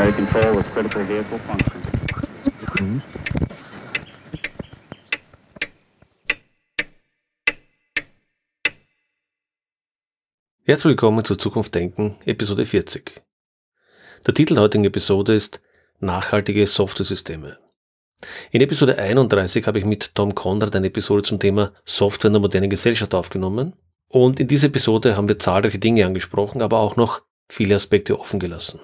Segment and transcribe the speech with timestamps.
[0.00, 3.02] primary control with critical vehicle function.
[10.62, 13.22] Herzlich willkommen zu Zukunft Denken, Episode 40.
[14.26, 15.60] Der Titel der heutigen Episode ist
[15.98, 17.58] Nachhaltige Software-Systeme.
[18.52, 22.40] In Episode 31 habe ich mit Tom Conrad eine Episode zum Thema Software in der
[22.40, 23.74] modernen Gesellschaft aufgenommen.
[24.08, 28.40] Und in dieser Episode haben wir zahlreiche Dinge angesprochen, aber auch noch viele Aspekte offen
[28.40, 28.80] gelassen.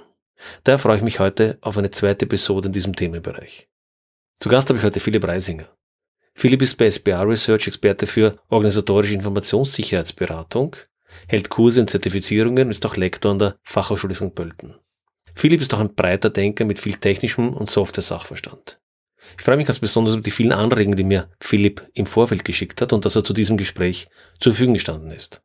[0.65, 3.69] Daher freue ich mich heute auf eine zweite Episode in diesem Themenbereich.
[4.41, 5.69] Zu Gast habe ich heute Philipp Reisinger.
[6.35, 10.77] Philipp ist bei SBA Research Experte für organisatorische Informationssicherheitsberatung,
[11.29, 14.35] hält Kurse und Zertifizierungen und ist auch Lektor an der Fachhochschule St.
[14.35, 14.75] Pölten.
[15.35, 18.79] Philipp ist auch ein breiter Denker mit viel technischem und Software-Sachverstand.
[19.39, 22.81] Ich freue mich ganz besonders über die vielen Anregungen, die mir Philipp im Vorfeld geschickt
[22.81, 25.43] hat und dass er zu diesem Gespräch zur Verfügung gestanden ist.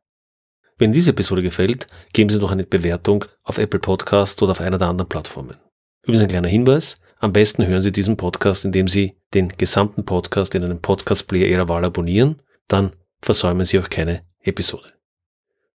[0.82, 4.78] Wenn diese Episode gefällt, geben Sie doch eine Bewertung auf Apple Podcast oder auf einer
[4.78, 5.56] der anderen Plattformen.
[6.02, 10.56] Übrigens ein kleiner Hinweis, am besten hören Sie diesen Podcast, indem Sie den gesamten Podcast
[10.56, 14.88] in einem Podcast-Player Ihrer Wahl abonnieren, dann versäumen Sie auch keine Episode.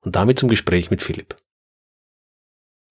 [0.02, 1.38] Und damit zum Gespräch mit Philipp.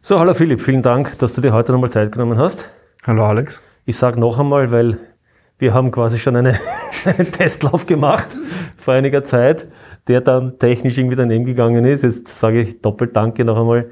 [0.00, 2.70] So, hallo Philipp, vielen Dank, dass du dir heute nochmal Zeit genommen hast.
[3.04, 3.60] Hallo Alex.
[3.84, 5.15] Ich sage noch einmal, weil
[5.58, 6.58] wir haben quasi schon eine,
[7.04, 8.36] einen Testlauf gemacht
[8.76, 9.66] vor einiger Zeit,
[10.06, 12.02] der dann technisch irgendwie daneben gegangen ist.
[12.02, 13.90] Jetzt sage ich doppelt Danke noch einmal,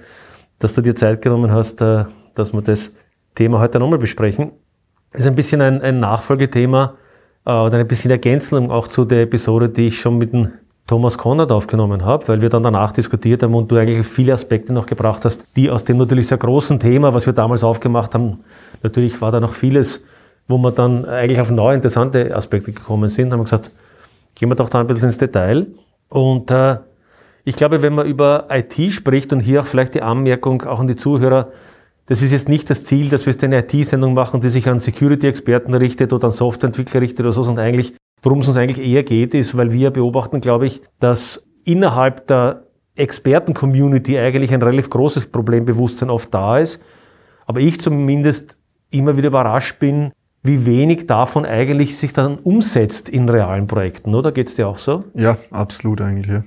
[0.58, 2.04] dass du dir Zeit genommen hast, äh,
[2.34, 2.92] dass wir das
[3.34, 4.52] Thema heute nochmal besprechen.
[5.12, 6.94] Das ist ein bisschen ein, ein Nachfolgethema
[7.46, 10.52] äh, oder ein bisschen Ergänzung auch zu der Episode, die ich schon mit dem
[10.86, 14.74] Thomas Konrad aufgenommen habe, weil wir dann danach diskutiert haben und du eigentlich viele Aspekte
[14.74, 18.40] noch gebracht hast, die aus dem natürlich sehr großen Thema, was wir damals aufgemacht haben,
[18.82, 20.02] natürlich war da noch vieles,
[20.48, 23.70] wo wir dann eigentlich auf neue interessante Aspekte gekommen sind, haben wir gesagt,
[24.34, 25.67] gehen wir doch da ein bisschen ins Detail.
[26.09, 26.78] Und äh,
[27.45, 30.88] ich glaube, wenn man über IT spricht und hier auch vielleicht die Anmerkung auch an
[30.88, 31.50] die Zuhörer,
[32.06, 34.78] das ist jetzt nicht das Ziel, dass wir jetzt eine IT-Sendung machen, die sich an
[34.78, 37.94] Security-Experten richtet oder an Softwareentwickler richtet oder so, sondern eigentlich
[38.25, 42.65] Worum es uns eigentlich eher geht, ist, weil wir beobachten, glaube ich, dass innerhalb der
[42.97, 46.81] Experten-Community eigentlich ein relativ großes Problembewusstsein oft da ist.
[47.44, 48.56] Aber ich zumindest
[48.91, 50.12] immer wieder überrascht bin,
[50.44, 54.31] wie wenig davon eigentlich sich dann umsetzt in realen Projekten, oder?
[54.31, 55.05] Geht es dir auch so?
[55.15, 56.44] Ja, absolut eigentlich, ja.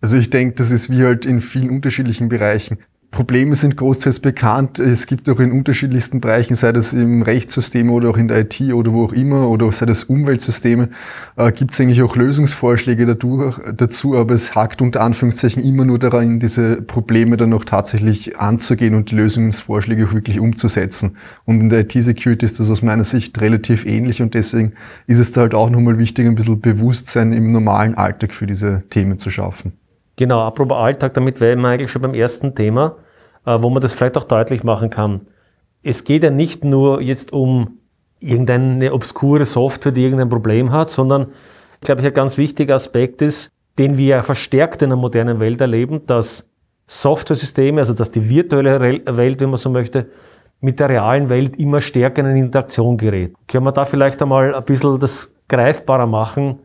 [0.00, 2.78] Also ich denke, das ist wie halt in vielen unterschiedlichen Bereichen.
[3.10, 4.78] Probleme sind großteils bekannt.
[4.78, 8.60] Es gibt auch in unterschiedlichsten Bereichen, sei das im Rechtssystem oder auch in der IT
[8.60, 10.90] oder wo auch immer, oder sei das Umweltsysteme,
[11.36, 15.98] äh, gibt es eigentlich auch Lösungsvorschläge dadurch, dazu, aber es hakt unter Anführungszeichen immer nur
[15.98, 21.16] daran, diese Probleme dann auch tatsächlich anzugehen und die Lösungsvorschläge auch wirklich umzusetzen.
[21.46, 24.74] Und in der IT-Security ist das aus meiner Sicht relativ ähnlich und deswegen
[25.06, 28.82] ist es da halt auch nochmal wichtig, ein bisschen Bewusstsein im normalen Alltag für diese
[28.90, 29.72] Themen zu schaffen.
[30.18, 32.96] Genau, apropos Alltag, damit wären wir eigentlich schon beim ersten Thema,
[33.46, 35.20] äh, wo man das vielleicht auch deutlich machen kann.
[35.84, 37.78] Es geht ja nicht nur jetzt um
[38.18, 41.28] irgendeine obskure Software, die irgendein Problem hat, sondern,
[41.82, 45.60] glaube ich, ein ganz wichtiger Aspekt ist, den wir ja verstärkt in der modernen Welt
[45.60, 46.48] erleben, dass
[46.88, 48.80] Software-Systeme, also dass die virtuelle
[49.16, 50.08] Welt, wenn man so möchte,
[50.60, 53.34] mit der realen Welt immer stärker in Interaktion gerät.
[53.46, 56.58] Können wir da vielleicht einmal ein bisschen das greifbarer machen,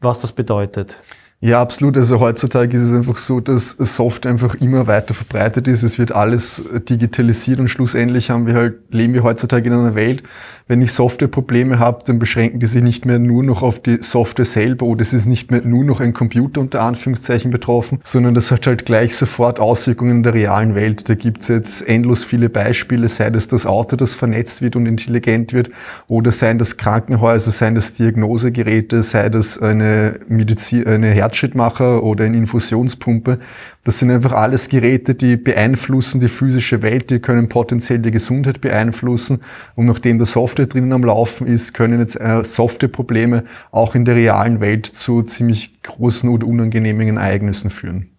[0.00, 1.00] was das bedeutet?
[1.42, 1.96] Ja, absolut.
[1.96, 5.82] Also heutzutage ist es einfach so, dass Software einfach immer weiter verbreitet ist.
[5.82, 10.22] Es wird alles digitalisiert und schlussendlich haben wir halt, leben wir heutzutage in einer Welt,
[10.70, 14.44] wenn ich Softwareprobleme habe, dann beschränken die sich nicht mehr nur noch auf die Software
[14.44, 18.52] selber oder es ist nicht mehr nur noch ein Computer unter Anführungszeichen betroffen, sondern das
[18.52, 21.08] hat halt gleich sofort Auswirkungen in der realen Welt.
[21.08, 25.52] Da gibt's jetzt endlos viele Beispiele, sei das das Auto, das vernetzt wird und intelligent
[25.52, 25.70] wird
[26.06, 32.36] oder seien das Krankenhäuser, seien das Diagnosegeräte, sei das eine Medizin, eine Herzschrittmacher oder eine
[32.36, 33.40] Infusionspumpe.
[33.82, 38.60] Das sind einfach alles Geräte, die beeinflussen die physische Welt, die können potenziell die Gesundheit
[38.60, 39.40] beeinflussen.
[39.74, 44.16] Und nachdem der Software drinnen am Laufen ist, können jetzt äh, Softwareprobleme auch in der
[44.16, 48.10] realen Welt zu ziemlich großen oder unangenehmen Ereignissen führen.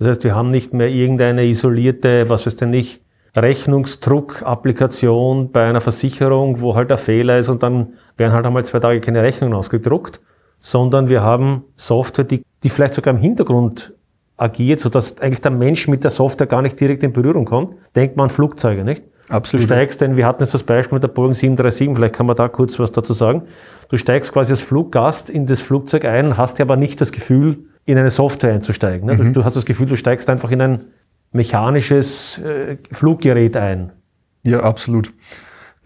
[0.00, 3.00] Das heißt, wir haben nicht mehr irgendeine isolierte, was weiß denn nicht,
[3.36, 8.80] Rechnungsdruck-Applikation bei einer Versicherung, wo halt ein Fehler ist und dann werden halt einmal zwei
[8.80, 10.20] Tage keine Rechnungen ausgedruckt,
[10.60, 13.93] sondern wir haben Software, die, die vielleicht sogar im Hintergrund
[14.36, 17.76] agiert, sodass eigentlich der Mensch mit der Software gar nicht direkt in Berührung kommt.
[17.94, 19.02] Denkt man an Flugzeuge, nicht?
[19.28, 19.64] Absolut.
[19.64, 22.36] Du steigst, denn wir hatten jetzt das Beispiel mit der Boeing 737, vielleicht kann man
[22.36, 23.42] da kurz was dazu sagen.
[23.88, 27.58] Du steigst quasi als Fluggast in das Flugzeug ein, hast ja aber nicht das Gefühl,
[27.86, 29.06] in eine Software einzusteigen.
[29.06, 29.14] Ne?
[29.14, 29.18] Mhm.
[29.18, 30.80] Du, du, hast das Gefühl, du steigst einfach in ein
[31.32, 33.92] mechanisches äh, Fluggerät ein.
[34.42, 35.12] Ja, absolut.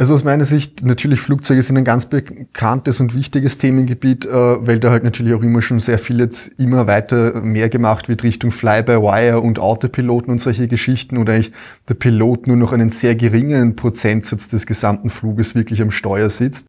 [0.00, 4.78] Also aus meiner Sicht, natürlich Flugzeuge sind ein ganz bekanntes und wichtiges Themengebiet, äh, weil
[4.78, 8.52] da halt natürlich auch immer schon sehr viel jetzt immer weiter mehr gemacht wird Richtung
[8.52, 11.50] Fly-by-Wire und Autopiloten und solche Geschichten oder eigentlich
[11.88, 16.68] der Pilot nur noch einen sehr geringen Prozentsatz des gesamten Fluges wirklich am Steuer sitzt.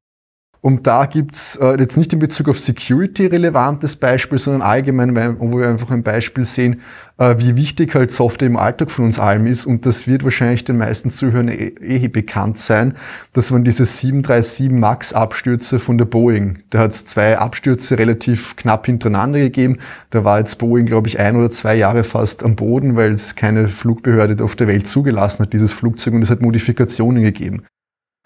[0.62, 5.58] Und da gibt's äh, jetzt nicht in Bezug auf Security relevantes Beispiel, sondern allgemein, wo
[5.58, 6.82] wir einfach ein Beispiel sehen,
[7.18, 9.66] äh, wie wichtig halt Software im Alltag von uns allem ist.
[9.66, 12.96] Und das wird wahrscheinlich den meisten Zuhörern eh, eh bekannt sein.
[13.32, 16.60] Das waren diese 737 MAX Abstürze von der Boeing.
[16.72, 19.78] Da hat es zwei Abstürze relativ knapp hintereinander gegeben.
[20.10, 23.36] Da war jetzt Boeing, glaube ich, ein oder zwei Jahre fast am Boden, weil es
[23.38, 27.64] keine Flugbehörde auf der Welt zugelassen hat, dieses Flugzeug, und es hat Modifikationen gegeben.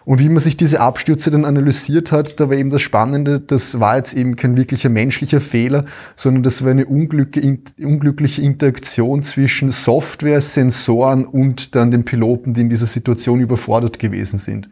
[0.05, 3.79] Und wie man sich diese Abstürze dann analysiert hat, da war eben das Spannende, das
[3.79, 5.85] war jetzt eben kein wirklicher menschlicher Fehler,
[6.15, 12.69] sondern das war eine unglückliche Interaktion zwischen Software, Sensoren und dann den Piloten, die in
[12.69, 14.69] dieser Situation überfordert gewesen sind.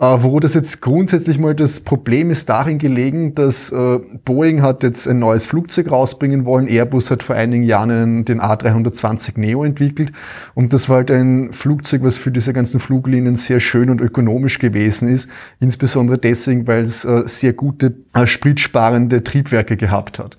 [0.00, 4.82] Äh, wo das jetzt grundsätzlich mal das Problem ist darin gelegen, dass äh, Boeing hat
[4.82, 6.68] jetzt ein neues Flugzeug rausbringen wollen.
[6.68, 10.10] Airbus hat vor einigen Jahren den A320 Neo entwickelt.
[10.54, 14.58] Und das war halt ein Flugzeug, was für diese ganzen Fluglinien sehr schön und ökonomisch
[14.58, 15.28] gewesen ist.
[15.60, 20.38] Insbesondere deswegen, weil es äh, sehr gute, äh, spritsparende Triebwerke gehabt hat.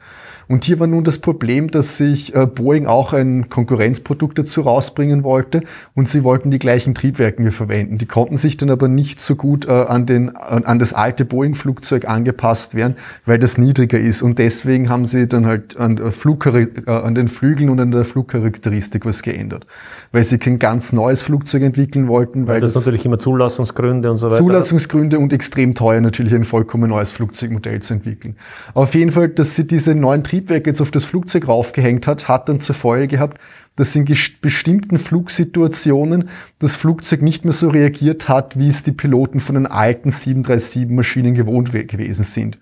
[0.52, 5.24] Und hier war nun das Problem, dass sich äh, Boeing auch ein Konkurrenzprodukt dazu rausbringen
[5.24, 5.64] wollte
[5.96, 7.98] und sie wollten die gleichen Triebwerke verwenden.
[7.98, 12.06] Die konnten sich dann aber nicht so gut äh, an, den, an das alte Boeing-Flugzeug
[12.06, 14.24] angepasst werden, weil das niedriger ist.
[14.24, 19.06] Und deswegen haben sie dann halt an, äh, an den Flügeln und an der Flugcharakteristik
[19.06, 19.66] was geändert.
[20.12, 22.42] Weil sie kein ganz neues Flugzeug entwickeln wollten.
[22.42, 24.36] Weil, weil das, das natürlich immer Zulassungsgründe und so weiter.
[24.36, 28.36] Zulassungsgründe und extrem teuer natürlich ein vollkommen neues Flugzeugmodell zu entwickeln.
[28.74, 32.28] Auf jeden Fall, dass sie diese neuen Triebwerke Triebwerk jetzt auf das Flugzeug raufgehängt hat,
[32.28, 33.40] hat dann zur Folge gehabt,
[33.76, 36.30] dass in bestimmten Flugsituationen
[36.60, 41.36] das Flugzeug nicht mehr so reagiert hat, wie es die Piloten von den alten 737-Maschinen
[41.36, 42.58] gewohnt gewesen sind.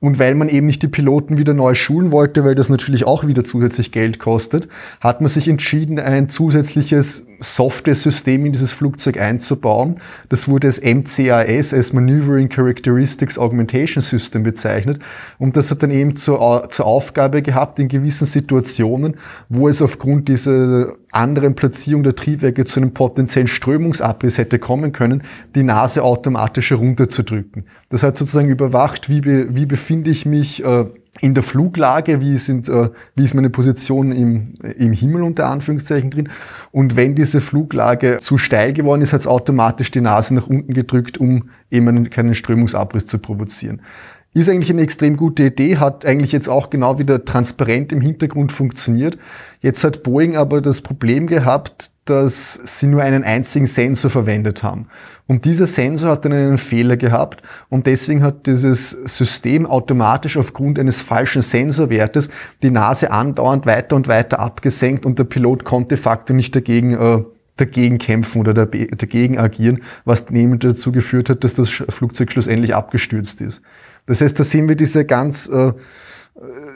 [0.00, 3.26] Und weil man eben nicht die Piloten wieder neu schulen wollte, weil das natürlich auch
[3.26, 4.66] wieder zusätzlich Geld kostet,
[5.00, 10.00] hat man sich entschieden, ein zusätzliches Software-System in dieses Flugzeug einzubauen.
[10.30, 15.02] Das wurde als MCAS, als Maneuvering Characteristics Augmentation System bezeichnet.
[15.38, 19.16] Und das hat dann eben zur, zur Aufgabe gehabt, in gewissen Situationen,
[19.50, 25.22] wo es aufgrund dieser anderen Platzierung der Triebwerke zu einem potenziellen Strömungsabriss hätte kommen können,
[25.54, 27.64] die Nase automatisch herunterzudrücken.
[27.88, 30.86] Das hat sozusagen überwacht, wie, be, wie befinde ich mich äh,
[31.20, 36.10] in der Fluglage, wie, sind, äh, wie ist meine Position im, im Himmel unter Anführungszeichen
[36.10, 36.28] drin.
[36.70, 40.72] Und wenn diese Fluglage zu steil geworden ist, hat es automatisch die Nase nach unten
[40.72, 43.82] gedrückt, um eben keinen Strömungsabriss zu provozieren.
[44.32, 48.52] Ist eigentlich eine extrem gute Idee, hat eigentlich jetzt auch genau wieder transparent im Hintergrund
[48.52, 49.18] funktioniert.
[49.60, 54.86] Jetzt hat Boeing aber das Problem gehabt, dass sie nur einen einzigen Sensor verwendet haben.
[55.26, 60.78] Und dieser Sensor hat dann einen Fehler gehabt und deswegen hat dieses System automatisch aufgrund
[60.78, 62.28] eines falschen Sensorwertes
[62.62, 67.24] die Nase andauernd weiter und weiter abgesenkt und der Pilot konnte facto nicht dagegen äh,
[67.56, 73.40] dagegen kämpfen oder dagegen agieren, was neben dazu geführt hat, dass das Flugzeug schlussendlich abgestürzt
[73.42, 73.62] ist.
[74.06, 75.72] Das heißt, da sehen wir diese ganz äh,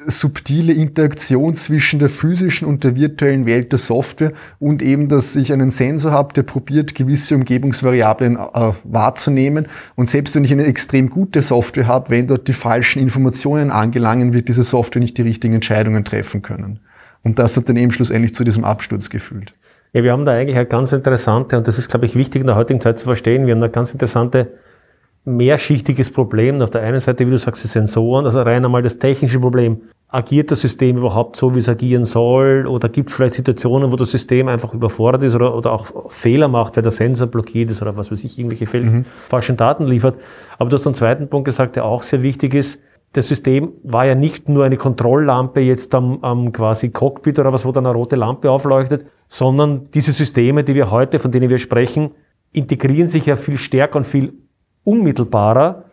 [0.06, 5.52] subtile Interaktion zwischen der physischen und der virtuellen Welt der Software und eben, dass ich
[5.52, 9.68] einen Sensor habe, der probiert, gewisse Umgebungsvariablen äh, wahrzunehmen.
[9.94, 14.32] Und selbst wenn ich eine extrem gute Software habe, wenn dort die falschen Informationen angelangen,
[14.32, 16.80] wird diese Software nicht die richtigen Entscheidungen treffen können.
[17.22, 19.54] Und das hat dann eben schlussendlich zu diesem Absturz geführt.
[19.94, 22.48] Ja, wir haben da eigentlich eine ganz interessante, und das ist, glaube ich, wichtig in
[22.48, 24.52] der heutigen Zeit zu verstehen, wir haben eine ganz interessante
[25.24, 26.60] mehrschichtiges Problem.
[26.60, 29.80] Auf der einen Seite, wie du sagst, die Sensoren, also rein einmal das technische Problem.
[30.08, 32.66] Agiert das System überhaupt so, wie es agieren soll?
[32.68, 36.46] Oder gibt es vielleicht Situationen, wo das System einfach überfordert ist oder, oder auch Fehler
[36.48, 39.04] macht, weil der Sensor blockiert ist oder was weiß ich, irgendwelche Fehl mhm.
[39.28, 40.16] falschen Daten liefert?
[40.58, 42.80] Aber du hast einen zweiten Punkt gesagt, der auch sehr wichtig ist.
[43.12, 47.64] Das System war ja nicht nur eine Kontrolllampe jetzt am, am quasi Cockpit oder was,
[47.64, 51.58] wo dann eine rote Lampe aufleuchtet, sondern diese Systeme, die wir heute, von denen wir
[51.58, 52.10] sprechen,
[52.52, 54.32] integrieren sich ja viel stärker und viel
[54.84, 55.84] unmittelbarer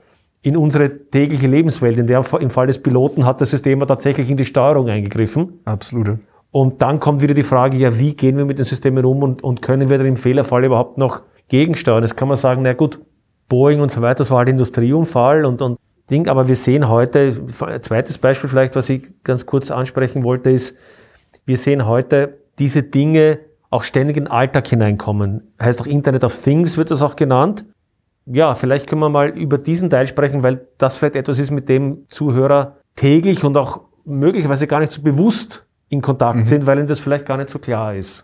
[0.42, 1.98] in unsere tägliche Lebenswelt.
[1.98, 5.60] In der, Im Fall des Piloten hat das System tatsächlich in die Steuerung eingegriffen.
[5.66, 6.20] Absolut.
[6.52, 9.44] Und dann kommt wieder die Frage, ja, wie gehen wir mit den Systemen um und,
[9.44, 12.04] und können wir dann im Fehlerfall überhaupt noch gegensteuern?
[12.04, 13.00] Jetzt kann man sagen, na gut,
[13.48, 15.78] Boeing und so weiter, das war halt Industrieunfall und, und
[16.10, 20.50] Ding, aber wir sehen heute, ein zweites Beispiel vielleicht, was ich ganz kurz ansprechen wollte,
[20.50, 20.76] ist,
[21.46, 25.54] wir sehen heute diese Dinge auch ständig in den Alltag hineinkommen.
[25.62, 27.66] Heißt auch Internet of Things wird das auch genannt
[28.34, 31.70] ja, vielleicht können wir mal über diesen Teil sprechen, weil das vielleicht etwas ist, mit
[31.70, 36.88] dem Zuhörer täglich und auch möglicherweise gar nicht so bewusst in Kontakt sind, weil ihnen
[36.88, 38.24] das vielleicht gar nicht so klar ist.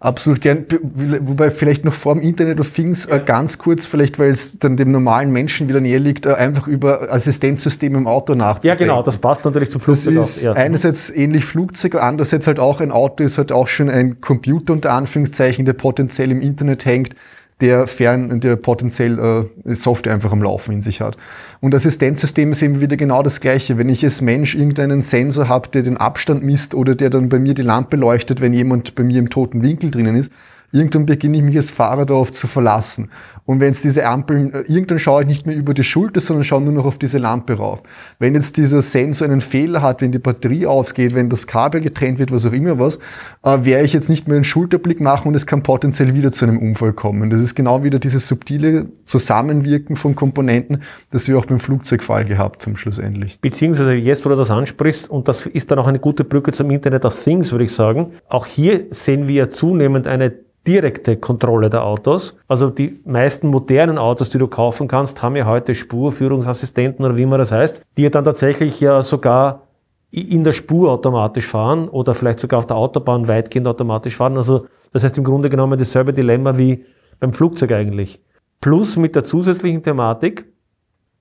[0.00, 0.66] Absolut gern.
[0.80, 4.76] Wobei vielleicht noch vor dem Internet of Things äh, ganz kurz, vielleicht weil es dann
[4.76, 8.78] dem normalen Menschen wieder näher liegt, äh, einfach über Assistenzsysteme im Auto Ja, nachzudenken.
[8.84, 10.44] genau, das passt natürlich zum Das Flugzeug ist auch.
[10.44, 10.52] Ja.
[10.60, 14.90] einerseits ähnlich Flugzeug, andererseits halt auch ein Auto, ist halt auch schon ein Computer unter
[14.92, 17.14] Anführungszeichen, der potenziell im Internet hängt,
[17.62, 21.16] der fern, der potenziell äh, Software einfach am Laufen in sich hat.
[21.60, 23.78] Und Assistenzsysteme sind wieder genau das Gleiche.
[23.78, 27.38] Wenn ich als Mensch irgendeinen Sensor habe, der den Abstand misst oder der dann bei
[27.38, 30.32] mir die Lampe leuchtet, wenn jemand bei mir im toten Winkel drinnen ist,
[30.72, 33.10] irgendwann beginne ich mich als Fahrer darauf zu verlassen.
[33.44, 36.62] Und wenn es diese Ampeln, irgendwann schaue ich nicht mehr über die Schulter, sondern schaue
[36.62, 37.82] nur noch auf diese Lampe rauf.
[38.18, 42.18] Wenn jetzt dieser Sensor einen Fehler hat, wenn die Batterie ausgeht, wenn das Kabel getrennt
[42.18, 42.98] wird, was auch immer was,
[43.42, 46.44] äh, werde ich jetzt nicht mehr den Schulterblick machen und es kann potenziell wieder zu
[46.44, 47.30] einem Unfall kommen.
[47.30, 52.64] Das ist genau wieder dieses subtile Zusammenwirken von Komponenten, das wir auch beim Flugzeugfall gehabt
[52.66, 53.38] haben schlussendlich.
[53.40, 56.70] Beziehungsweise jetzt, wo du das ansprichst, und das ist dann auch eine gute Brücke zum
[56.70, 58.12] Internet of Things, würde ich sagen.
[58.28, 60.32] Auch hier sehen wir zunehmend eine
[60.66, 62.36] direkte Kontrolle der Autos.
[62.48, 67.26] Also die meisten modernen Autos, die du kaufen kannst, haben ja heute Spurführungsassistenten oder wie
[67.26, 69.66] man das heißt, die ja dann tatsächlich ja sogar
[70.10, 74.36] in der Spur automatisch fahren oder vielleicht sogar auf der Autobahn weitgehend automatisch fahren.
[74.36, 76.84] Also das heißt im Grunde genommen dasselbe Dilemma wie
[77.18, 78.20] beim Flugzeug eigentlich.
[78.60, 80.44] Plus mit der zusätzlichen Thematik,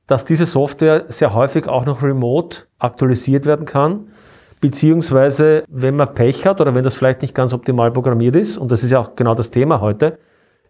[0.08, 4.10] dass diese Software sehr häufig auch noch remote aktualisiert werden kann,
[4.62, 8.72] beziehungsweise wenn man Pech hat oder wenn das vielleicht nicht ganz optimal programmiert ist, und
[8.72, 10.20] das ist ja auch genau das Thema heute,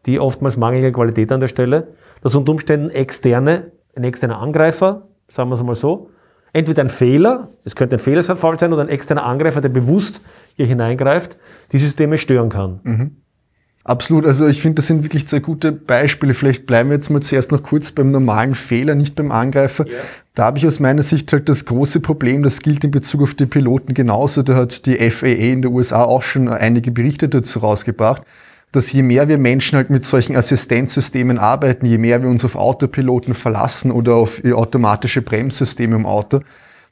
[0.06, 1.90] die oftmals mangelnde Qualität an der Stelle,
[2.22, 6.10] dass unter Umständen externe, ein externer Angreifer, sagen wir es mal so,
[6.54, 10.22] entweder ein Fehler, es könnte ein Fehlerfall sein, oder ein externer Angreifer, der bewusst
[10.56, 11.38] hier hineingreift,
[11.72, 12.80] die Systeme stören kann.
[13.84, 16.36] Absolut, also ich finde, das sind wirklich zwei gute Beispiele.
[16.36, 19.86] Vielleicht bleiben wir jetzt mal zuerst noch kurz beim normalen Fehler, nicht beim Angreifer.
[20.36, 23.34] Da habe ich aus meiner Sicht halt das große Problem, das gilt in Bezug auf
[23.34, 24.44] die Piloten genauso.
[24.44, 28.22] Da hat die FAA in den USA auch schon einige Berichte dazu rausgebracht,
[28.72, 32.56] dass je mehr wir Menschen halt mit solchen Assistenzsystemen arbeiten, je mehr wir uns auf
[32.56, 36.42] Autopiloten verlassen oder auf automatische Bremssysteme im Auto,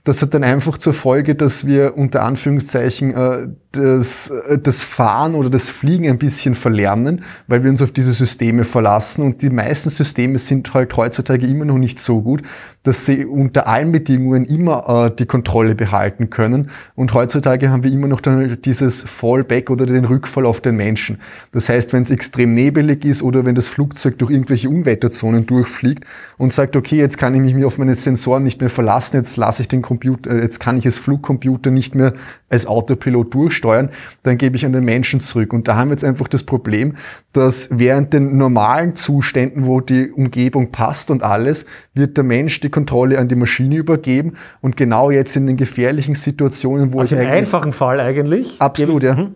[0.05, 5.35] das hat dann einfach zur Folge, dass wir unter Anführungszeichen äh, das, äh, das Fahren
[5.35, 9.23] oder das Fliegen ein bisschen verlernen, weil wir uns auf diese Systeme verlassen.
[9.23, 12.41] Und die meisten Systeme sind halt heutzutage immer noch nicht so gut,
[12.83, 16.71] dass sie unter allen Bedingungen immer äh, die Kontrolle behalten können.
[16.95, 21.19] Und heutzutage haben wir immer noch dann dieses Fallback oder den Rückfall auf den Menschen.
[21.51, 26.05] Das heißt, wenn es extrem nebelig ist oder wenn das Flugzeug durch irgendwelche Unwetterzonen durchfliegt
[26.37, 29.61] und sagt, okay, jetzt kann ich mich auf meine Sensoren nicht mehr verlassen, jetzt lasse
[29.61, 32.13] ich den Computer, äh, jetzt kann ich als Flugcomputer nicht mehr
[32.47, 33.89] als Autopilot durchsteuern,
[34.21, 35.51] dann gebe ich an den Menschen zurück.
[35.51, 36.95] Und da haben wir jetzt einfach das Problem,
[37.33, 42.69] dass während den normalen Zuständen, wo die Umgebung passt und alles, wird der Mensch die
[42.69, 47.21] Kontrolle an die Maschine übergeben und genau jetzt in den gefährlichen Situationen, wo Also es
[47.23, 48.61] im einfachen Fall eigentlich.
[48.61, 49.29] Absolut, ja.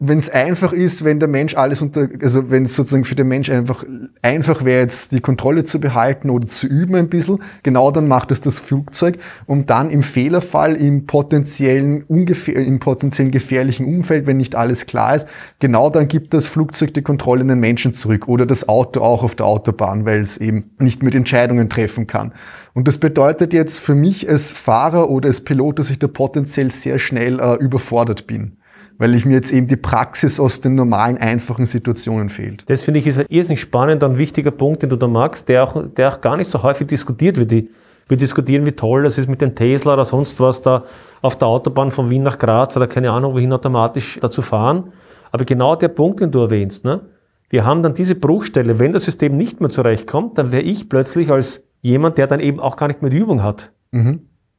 [0.00, 3.26] Wenn es einfach ist, wenn der Mensch alles unter, also wenn es sozusagen für den
[3.26, 3.84] Mensch einfach
[4.22, 8.30] einfach wäre, jetzt die Kontrolle zu behalten oder zu üben ein bisschen, genau dann macht
[8.30, 14.36] es das Flugzeug, um dann im Fehlerfall, im potenziellen, ungefähr, im potenziellen gefährlichen Umfeld, wenn
[14.36, 15.26] nicht alles klar ist,
[15.58, 19.24] genau dann gibt das Flugzeug die Kontrolle an den Menschen zurück oder das Auto auch
[19.24, 22.32] auf der Autobahn, weil es eben nicht mit Entscheidungen treffen kann.
[22.72, 26.70] Und das bedeutet jetzt für mich als Fahrer oder als Pilot, dass ich da potenziell
[26.70, 28.58] sehr schnell äh, überfordert bin
[28.98, 32.64] weil ich mir jetzt eben die Praxis aus den normalen, einfachen Situationen fehlt.
[32.68, 35.64] Das finde ich ist ein irrsinnig spannender und wichtiger Punkt, den du da magst, der
[35.64, 37.68] auch, der auch gar nicht so häufig diskutiert wird.
[38.08, 40.82] Wir diskutieren, wie toll das ist mit den Tesla oder sonst was da
[41.22, 44.92] auf der Autobahn von Wien nach Graz oder keine Ahnung, wohin automatisch dazu fahren.
[45.30, 47.02] Aber genau der Punkt, den du erwähnst, ne?
[47.50, 51.30] wir haben dann diese Bruchstelle, wenn das System nicht mehr zurechtkommt, dann wäre ich plötzlich
[51.30, 53.72] als jemand, der dann eben auch gar nicht mehr die Übung hat,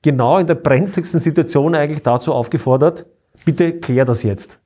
[0.02, 3.06] genau in der brenzligsten Situation eigentlich dazu aufgefordert,
[3.46, 4.60] bitte klär das jetzt.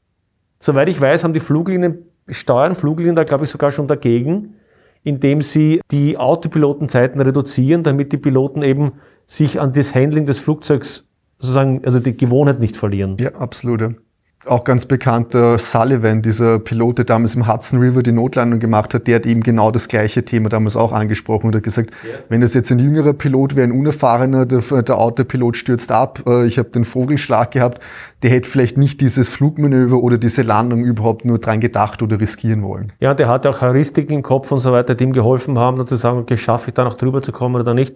[0.59, 4.55] Soweit ich weiß, haben die Fluglinien, steuern Fluglinien da glaube ich sogar schon dagegen,
[5.03, 8.93] indem sie die Autopilotenzeiten reduzieren, damit die Piloten eben
[9.25, 13.17] sich an das Handling des Flugzeugs sozusagen, also die Gewohnheit nicht verlieren.
[13.19, 13.95] Ja, absolut.
[14.45, 19.07] Auch ganz bekannter Sullivan, dieser Pilot, der damals im Hudson River die Notlandung gemacht hat,
[19.07, 21.91] der hat eben genau das gleiche Thema damals auch angesprochen und hat gesagt,
[22.27, 26.45] wenn das jetzt ein jüngerer Pilot wäre, ein unerfahrener, der, der Autopilot stürzt ab, äh,
[26.45, 27.81] ich habe den Vogelschlag gehabt,
[28.21, 32.63] der hätte vielleicht nicht dieses Flugmanöver oder diese Landung überhaupt nur dran gedacht oder riskieren
[32.63, 32.91] wollen.
[32.99, 35.87] Ja, der hatte auch Heuristiken im Kopf und so weiter, die ihm geholfen haben, dann
[35.87, 37.95] zu sagen, okay, schaffe ich da noch drüber zu kommen oder nicht.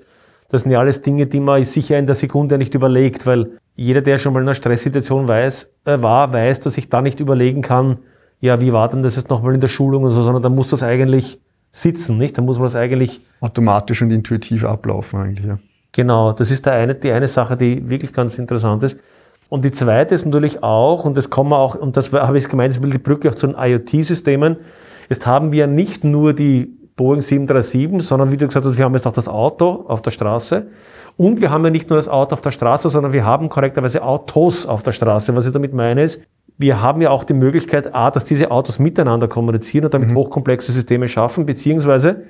[0.50, 4.02] Das sind ja alles Dinge, die man sicher in der Sekunde nicht überlegt, weil jeder,
[4.02, 7.62] der schon mal in einer Stresssituation weiß, äh, war, weiß, dass ich da nicht überlegen
[7.62, 8.00] kann,
[8.40, 10.70] ja, wie war denn das jetzt nochmal in der Schulung und so, sondern da muss
[10.70, 11.40] das eigentlich
[11.72, 12.38] sitzen, nicht?
[12.38, 15.60] Da muss man das eigentlich, Automatisch und intuitiv ablaufen eigentlich, ja.
[15.92, 18.98] genau, das ist der eine, die eine Sache, die wirklich ganz interessant ist.
[19.50, 22.48] Und die zweite ist natürlich auch, und das kommen wir auch, und das habe ich
[22.50, 24.58] gemeint, das will die Brücke auch zu den IoT-Systemen.
[25.10, 28.94] Jetzt haben wir nicht nur die Boeing 737, sondern wie du gesagt hast, wir haben
[28.94, 30.68] jetzt auch das Auto auf der Straße.
[31.16, 34.04] Und wir haben ja nicht nur das Auto auf der Straße, sondern wir haben korrekterweise
[34.04, 35.36] Autos auf der Straße.
[35.36, 36.22] Was ich damit meine ist,
[36.58, 40.16] wir haben ja auch die Möglichkeit, A, dass diese Autos miteinander kommunizieren und damit mhm.
[40.16, 42.24] hochkomplexe Systeme schaffen, beziehungsweise,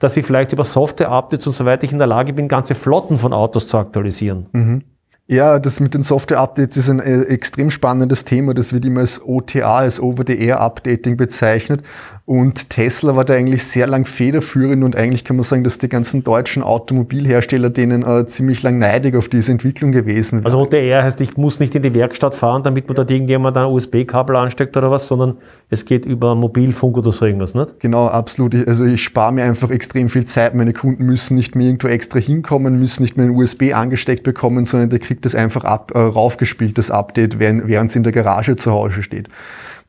[0.00, 3.32] dass ich vielleicht über Software-Updates und so weiter in der Lage bin, ganze Flotten von
[3.32, 4.46] Autos zu aktualisieren.
[4.52, 4.82] Mhm.
[5.30, 8.54] Ja, das mit den Software-Updates ist ein äh, extrem spannendes Thema.
[8.54, 11.82] Das wird immer als OTA, als Over-the-Air-Updating bezeichnet.
[12.28, 15.88] Und Tesla war da eigentlich sehr lang federführend und eigentlich kann man sagen, dass die
[15.88, 21.22] ganzen deutschen Automobilhersteller denen äh, ziemlich lang neidig auf diese Entwicklung gewesen Also OTR heißt,
[21.22, 24.90] ich muss nicht in die Werkstatt fahren, damit man dort irgendjemand ein USB-Kabel ansteckt oder
[24.90, 25.38] was, sondern
[25.70, 27.80] es geht über Mobilfunk oder so irgendwas, nicht?
[27.80, 28.54] Genau, absolut.
[28.54, 30.54] Also ich spare mir einfach extrem viel Zeit.
[30.54, 34.66] Meine Kunden müssen nicht mehr irgendwo extra hinkommen, müssen nicht mehr ein USB angesteckt bekommen,
[34.66, 38.12] sondern der kriegt das einfach ab, äh, raufgespielt, das Update, während, während es in der
[38.12, 39.30] Garage zu Hause steht.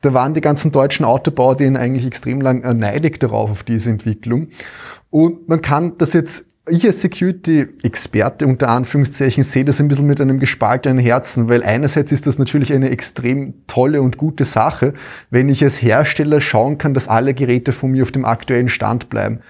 [0.02, 4.48] Da waren die ganzen deutschen Autobauer denen eigentlich extrem lang neidig darauf, auf diese Entwicklung.
[5.10, 10.20] Und man kann das jetzt ich als Security-Experte unter Anführungszeichen sehe das ein bisschen mit
[10.20, 14.94] einem gespaltenen Herzen, weil einerseits ist das natürlich eine extrem tolle und gute Sache,
[15.30, 19.08] wenn ich als Hersteller schauen kann, dass alle Geräte von mir auf dem aktuellen Stand
[19.08, 19.40] bleiben.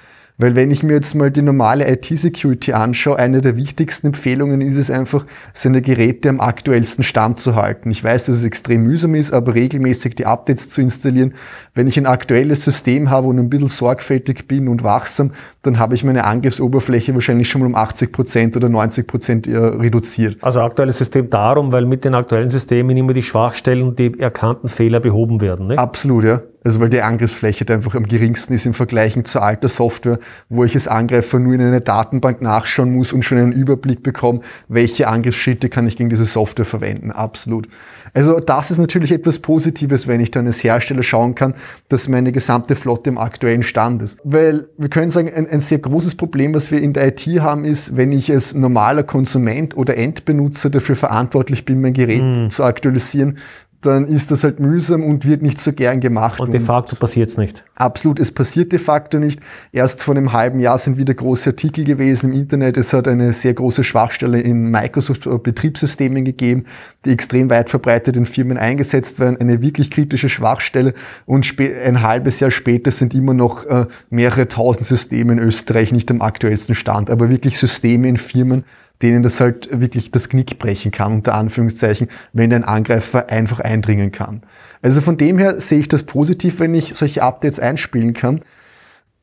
[0.40, 4.78] Weil wenn ich mir jetzt mal die normale IT-Security anschaue, eine der wichtigsten Empfehlungen ist
[4.78, 7.90] es einfach, seine Geräte am aktuellsten Stand zu halten.
[7.90, 11.35] Ich weiß, dass es extrem mühsam ist, aber regelmäßig die Updates zu installieren.
[11.75, 15.94] Wenn ich ein aktuelles System habe und ein bisschen sorgfältig bin und wachsam, dann habe
[15.94, 20.38] ich meine Angriffsoberfläche wahrscheinlich schon mal um 80 Prozent oder 90 Prozent äh, reduziert.
[20.40, 24.68] Also aktuelles System darum, weil mit den aktuellen Systemen immer die Schwachstellen und die erkannten
[24.68, 25.66] Fehler behoben werden.
[25.66, 25.76] Ne?
[25.78, 26.40] Absolut, ja.
[26.62, 30.64] Also weil die Angriffsfläche da einfach am geringsten ist im Vergleich zu alter Software, wo
[30.64, 35.09] ich als Angreifer nur in eine Datenbank nachschauen muss und schon einen Überblick bekomme, welche
[35.09, 37.12] Angriffsschritte kann ich gegen diese Software verwenden.
[37.12, 37.69] Absolut.
[38.12, 41.55] Also das ist natürlich etwas Positives, wenn ich dann als Hersteller schauen kann,
[41.88, 44.19] dass meine gesamte Flotte im aktuellen Stand ist.
[44.25, 47.64] Weil wir können sagen, ein, ein sehr großes Problem, was wir in der IT haben,
[47.64, 52.49] ist, wenn ich als normaler Konsument oder Endbenutzer dafür verantwortlich bin, mein Gerät mm.
[52.49, 53.38] zu aktualisieren,
[53.83, 56.38] dann ist das halt mühsam und wird nicht so gern gemacht.
[56.38, 57.64] Und de facto passiert es nicht.
[57.77, 59.40] Absolut, es passiert de facto nicht.
[59.73, 62.77] Erst vor einem halben Jahr sind wieder große Artikel gewesen im Internet.
[62.77, 66.64] Es hat eine sehr große Schwachstelle in Microsoft Betriebssystemen gegeben,
[67.07, 69.38] die extrem weit verbreitet in Firmen eingesetzt werden.
[69.40, 70.93] Eine wirklich kritische Schwachstelle.
[71.25, 76.11] Und ein halbes Jahr später sind immer noch äh, mehrere tausend Systeme in Österreich nicht
[76.11, 78.64] am aktuellsten Stand, aber wirklich Systeme in Firmen,
[79.02, 84.12] denen das halt wirklich das Knick brechen kann, unter Anführungszeichen, wenn ein Angreifer einfach eindringen
[84.12, 84.42] kann.
[84.82, 88.42] Also von dem her sehe ich das positiv, wenn ich solche Updates einspielen kann.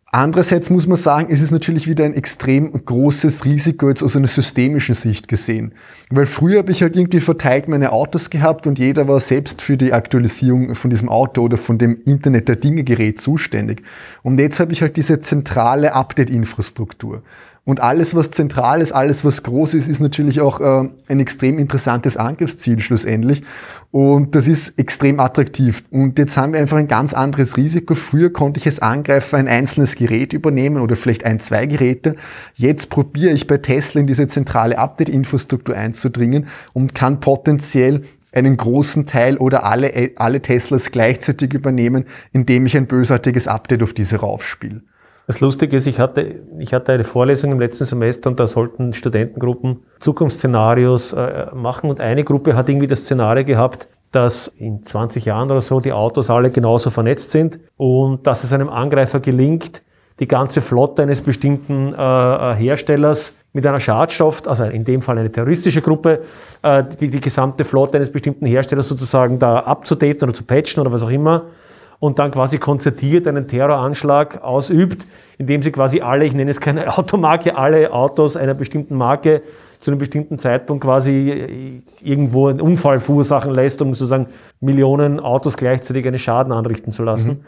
[0.10, 4.30] Andererseits muss man sagen, ist es natürlich wieder ein extrem großes Risiko jetzt aus einer
[4.30, 5.74] systemischen Sicht gesehen.
[6.10, 9.76] Weil früher habe ich halt irgendwie verteilt meine Autos gehabt und jeder war selbst für
[9.76, 13.84] die Aktualisierung von diesem Auto oder von dem Internet der Dinge Gerät zuständig.
[14.24, 17.22] Und jetzt habe ich halt diese zentrale Update-Infrastruktur.
[17.68, 21.60] Und alles, was zentral ist, alles, was groß ist, ist natürlich auch äh, ein extrem
[21.60, 23.44] interessantes Angriffsziel schlussendlich.
[23.92, 25.84] Und das ist extrem attraktiv.
[25.92, 27.94] Und jetzt haben wir einfach ein ganz anderes Risiko.
[27.94, 32.16] Früher konnte ich als Angreifer ein einzelnes Gerät übernehmen oder vielleicht ein, zwei Geräte.
[32.56, 39.08] Jetzt probiere ich bei Tesla in diese zentrale Update-Infrastruktur einzudringen und kann potenziell einen großen
[39.08, 44.84] Teil oder alle, alle Teslas gleichzeitig übernehmen, indem ich ein bösartiges Update auf diese raufspiele.
[45.28, 48.94] Das Lustige ist, ich hatte, ich hatte eine Vorlesung im letzten Semester und da sollten
[48.94, 51.90] Studentengruppen Zukunftsszenarios äh, machen.
[51.90, 55.92] Und eine Gruppe hat irgendwie das Szenario gehabt, dass in 20 Jahren oder so die
[55.92, 59.84] Autos alle genauso vernetzt sind und dass es einem Angreifer gelingt,
[60.22, 65.18] die ganze Flotte eines bestimmten äh, äh Herstellers mit einer Schadstoff, also in dem Fall
[65.18, 66.22] eine terroristische Gruppe,
[66.64, 70.94] äh, die, die gesamte Flotte eines bestimmten Herstellers sozusagen da abzudaten oder zu patchen oder
[70.94, 71.44] was auch immer
[72.00, 75.08] und dann quasi konzertiert einen Terroranschlag ausübt,
[75.38, 79.42] indem sie quasi alle, ich nenne es keine Automarke, alle Autos einer bestimmten Marke
[79.80, 84.28] zu einem bestimmten Zeitpunkt quasi irgendwo einen Unfall verursachen lässt, um sozusagen
[84.60, 87.30] Millionen Autos gleichzeitig einen Schaden anrichten zu lassen.
[87.30, 87.46] Mhm.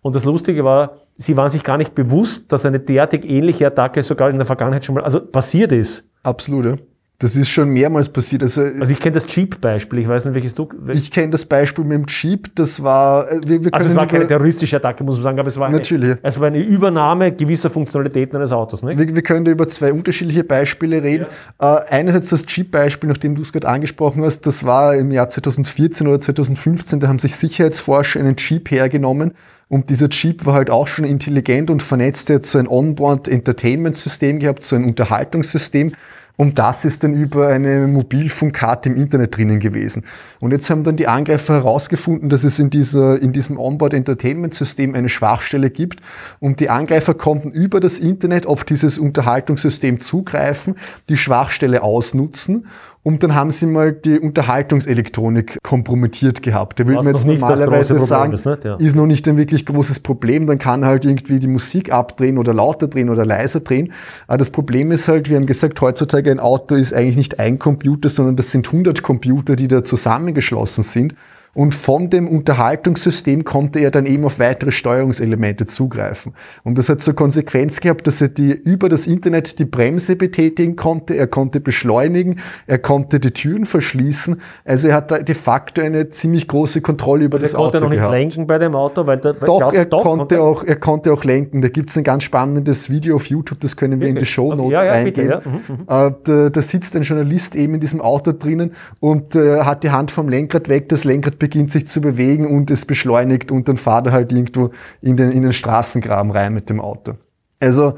[0.00, 4.02] Und das Lustige war, sie waren sich gar nicht bewusst, dass eine derartig ähnliche Attacke
[4.02, 6.08] sogar in der Vergangenheit schon mal also passiert ist.
[6.24, 6.76] Absolut, ja.
[7.22, 8.42] Das ist schon mehrmals passiert.
[8.42, 10.68] Also, also ich kenne das Jeep-Beispiel, ich weiß nicht, welches du.
[10.76, 13.30] Welches ich kenne das Beispiel mit dem Jeep, das war.
[13.30, 15.70] Äh, wir, wir also es war keine terroristische Attacke, muss man sagen, aber es war,
[15.70, 16.10] natürlich.
[16.10, 18.82] Eine, es war eine Übernahme gewisser Funktionalitäten eines Autos.
[18.82, 18.98] Nicht?
[18.98, 21.26] Wir, wir können da über zwei unterschiedliche Beispiele reden.
[21.60, 21.78] Ja.
[21.78, 26.08] Äh, einerseits das Jeep-Beispiel, nachdem du es gerade angesprochen hast, das war im Jahr 2014
[26.08, 29.32] oder 2015, da haben sich Sicherheitsforscher einen Jeep hergenommen
[29.72, 32.28] und dieser Jeep war halt auch schon intelligent und vernetzt.
[32.28, 35.92] Er hat so ein Onboard-Entertainment-System gehabt, so ein Unterhaltungssystem.
[36.36, 40.04] Und das ist dann über eine Mobilfunkkarte im Internet drinnen gewesen.
[40.40, 44.54] Und jetzt haben dann die Angreifer herausgefunden, dass es in, dieser, in diesem Onboard Entertainment
[44.54, 46.00] System eine Schwachstelle gibt.
[46.40, 50.76] Und die Angreifer konnten über das Internet auf dieses Unterhaltungssystem zugreifen,
[51.08, 52.66] die Schwachstelle ausnutzen
[53.04, 56.78] und dann haben sie mal die Unterhaltungselektronik kompromittiert gehabt.
[56.78, 58.76] Da würde man jetzt normalerweise sagen, ist, ja.
[58.76, 60.46] ist noch nicht ein wirklich großes Problem.
[60.46, 63.92] Dann kann halt irgendwie die Musik abdrehen oder lauter drehen oder leiser drehen.
[64.28, 67.58] Aber das Problem ist halt, wir haben gesagt, heutzutage ein Auto ist eigentlich nicht ein
[67.58, 71.14] Computer, sondern das sind 100 Computer, die da zusammengeschlossen sind.
[71.54, 76.32] Und von dem Unterhaltungssystem konnte er dann eben auf weitere Steuerungselemente zugreifen.
[76.64, 80.76] Und das hat zur Konsequenz gehabt, dass er die, über das Internet die Bremse betätigen
[80.76, 84.40] konnte, er konnte beschleunigen, er konnte die Türen verschließen.
[84.64, 87.80] Also er hat da de facto eine ziemlich große Kontrolle über also das Auto Er
[87.80, 90.64] konnte noch nicht lenken bei dem Auto, weil der, doch, glaub, er, doch, konnte auch,
[90.64, 91.60] er konnte auch lenken.
[91.60, 94.16] Da gibt's ein ganz spannendes Video auf YouTube, das können wir Wirklich?
[94.16, 95.28] in die Show Notes okay, ja, ja, eingeben.
[95.28, 95.40] Bitte, ja.
[95.44, 95.82] Mhm, mhm.
[95.86, 99.90] Äh, da, da, sitzt ein Journalist eben in diesem Auto drinnen und äh, hat die
[99.90, 103.76] Hand vom Lenkrad weg, das Lenkrad beginnt sich zu bewegen und es beschleunigt und dann
[103.76, 107.14] fahrt er halt irgendwo in den, in den Straßengraben rein mit dem Auto.
[107.58, 107.94] Also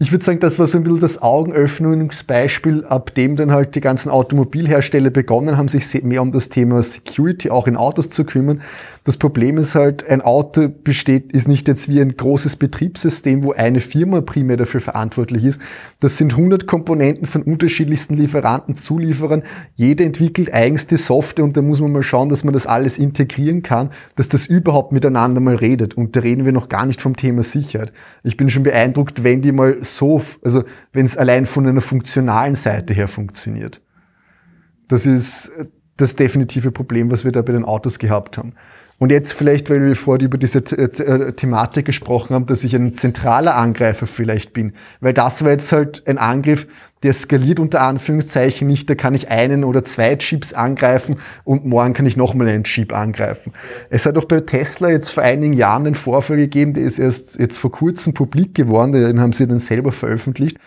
[0.00, 3.80] ich würde sagen, das war so ein bisschen das Augenöffnungsbeispiel, ab dem dann halt die
[3.80, 8.62] ganzen Automobilhersteller begonnen haben, sich mehr um das Thema Security auch in Autos zu kümmern.
[9.08, 13.52] Das Problem ist halt, ein Auto besteht, ist nicht jetzt wie ein großes Betriebssystem, wo
[13.52, 15.62] eine Firma primär dafür verantwortlich ist.
[15.98, 19.44] Das sind 100 Komponenten von unterschiedlichsten Lieferanten, Zulieferern.
[19.76, 22.98] Jeder entwickelt eigens die Software und da muss man mal schauen, dass man das alles
[22.98, 25.94] integrieren kann, dass das überhaupt miteinander mal redet.
[25.94, 27.94] Und da reden wir noch gar nicht vom Thema Sicherheit.
[28.24, 32.56] Ich bin schon beeindruckt, wenn die mal so, also wenn es allein von einer funktionalen
[32.56, 33.80] Seite her funktioniert.
[34.86, 35.50] Das ist
[35.96, 38.52] das definitive Problem, was wir da bei den Autos gehabt haben.
[38.98, 42.94] Und jetzt vielleicht, weil wir vorhin über diese äh, Thematik gesprochen haben, dass ich ein
[42.94, 44.72] zentraler Angreifer vielleicht bin.
[45.00, 46.66] Weil das war jetzt halt ein Angriff,
[47.04, 48.90] der skaliert unter Anführungszeichen nicht.
[48.90, 52.92] Da kann ich einen oder zwei Chips angreifen und morgen kann ich nochmal einen Chip
[52.92, 53.52] angreifen.
[53.88, 57.38] Es hat auch bei Tesla jetzt vor einigen Jahren einen Vorfall gegeben, der ist erst
[57.38, 60.58] jetzt vor kurzem publik geworden, den haben sie dann selber veröffentlicht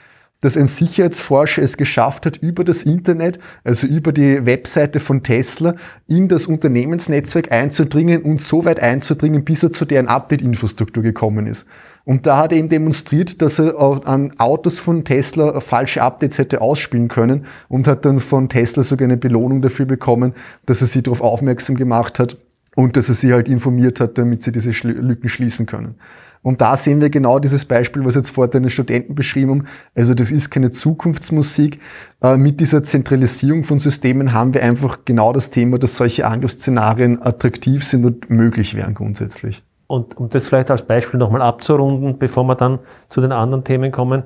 [0.42, 5.76] dass ein Sicherheitsforscher es geschafft hat, über das Internet, also über die Webseite von Tesla,
[6.08, 11.68] in das Unternehmensnetzwerk einzudringen und so weit einzudringen, bis er zu deren Update-Infrastruktur gekommen ist.
[12.04, 16.62] Und da hat er eben demonstriert, dass er an Autos von Tesla falsche Updates hätte
[16.62, 20.34] ausspielen können und hat dann von Tesla sogar eine Belohnung dafür bekommen,
[20.66, 22.38] dass er sie darauf aufmerksam gemacht hat
[22.76, 25.96] und dass er sie halt informiert hat, damit sie diese Lücken schließen können.
[26.44, 29.68] Und da sehen wir genau dieses Beispiel, was jetzt vorher deine Studenten beschrieben haben.
[29.96, 31.80] Also das ist keine Zukunftsmusik.
[32.22, 37.22] Äh, mit dieser Zentralisierung von Systemen haben wir einfach genau das Thema, dass solche Angriffsszenarien
[37.22, 39.64] attraktiv sind und möglich wären grundsätzlich.
[39.86, 43.92] Und um das vielleicht als Beispiel nochmal abzurunden, bevor wir dann zu den anderen Themen
[43.92, 44.24] kommen.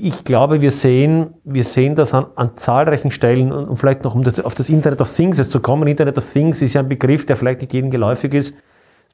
[0.00, 4.22] Ich glaube, wir sehen, wir sehen das an, an zahlreichen Stellen und, vielleicht noch, um
[4.22, 5.88] das, auf das Internet of Things zu kommen.
[5.88, 8.54] Internet of Things ist ja ein Begriff, der vielleicht nicht jedem geläufig ist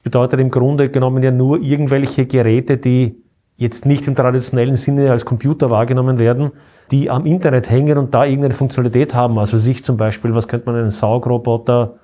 [0.04, 3.20] bedeutet im Grunde genommen ja nur irgendwelche Geräte, die
[3.56, 6.52] jetzt nicht im traditionellen Sinne als Computer wahrgenommen werden,
[6.90, 9.38] die am Internet hängen und da irgendeine Funktionalität haben.
[9.38, 11.96] Also sich zum Beispiel, was könnte man einen Saugroboter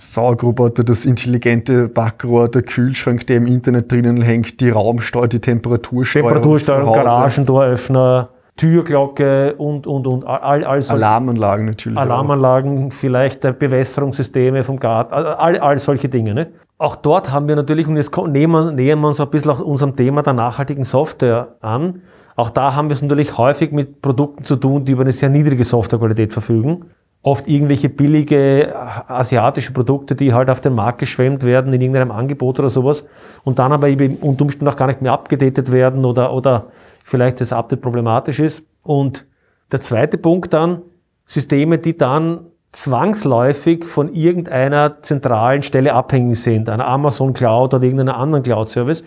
[0.00, 6.28] Saugroboter, das intelligente Backrohr, der Kühlschrank, der im Internet drinnen hängt, die Raumsteuer, die Temperatursteuerung,
[6.30, 11.96] Temperatursteuerung Garagentoröffner, Türglocke und, und, und all, all solche, Alarmanlagen natürlich.
[11.96, 12.92] Alarmanlagen, auch.
[12.92, 16.34] vielleicht Bewässerungssysteme vom Garten, all, all solche Dinge.
[16.34, 16.48] Ne?
[16.76, 19.60] Auch dort haben wir natürlich, und jetzt nähern wir, nähern wir uns ein bisschen auch
[19.60, 22.02] unserem Thema der nachhaltigen Software an.
[22.34, 25.30] Auch da haben wir es natürlich häufig mit Produkten zu tun, die über eine sehr
[25.30, 26.84] niedrige Softwarequalität verfügen.
[27.22, 28.74] Oft irgendwelche billige
[29.08, 33.04] asiatische Produkte, die halt auf den Markt geschwemmt werden in irgendeinem Angebot oder sowas
[33.42, 36.66] und dann aber eben unter Umständen auch gar nicht mehr abgedatet werden oder, oder
[37.08, 38.64] vielleicht das Update problematisch ist.
[38.82, 39.26] Und
[39.72, 40.82] der zweite Punkt dann,
[41.24, 48.18] Systeme, die dann zwangsläufig von irgendeiner zentralen Stelle abhängig sind, einer Amazon Cloud oder irgendeiner
[48.18, 49.04] anderen Cloud-Service.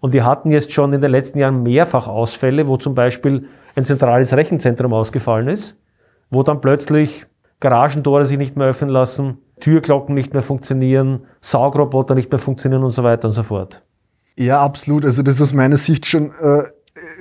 [0.00, 3.84] Und wir hatten jetzt schon in den letzten Jahren mehrfach Ausfälle, wo zum Beispiel ein
[3.84, 5.78] zentrales Rechenzentrum ausgefallen ist,
[6.30, 7.26] wo dann plötzlich
[7.60, 12.92] Garagentore sich nicht mehr öffnen lassen, Türglocken nicht mehr funktionieren, Saugroboter nicht mehr funktionieren und
[12.92, 13.82] so weiter und so fort.
[14.36, 15.04] Ja, absolut.
[15.04, 16.64] Also das ist aus meiner Sicht schon äh,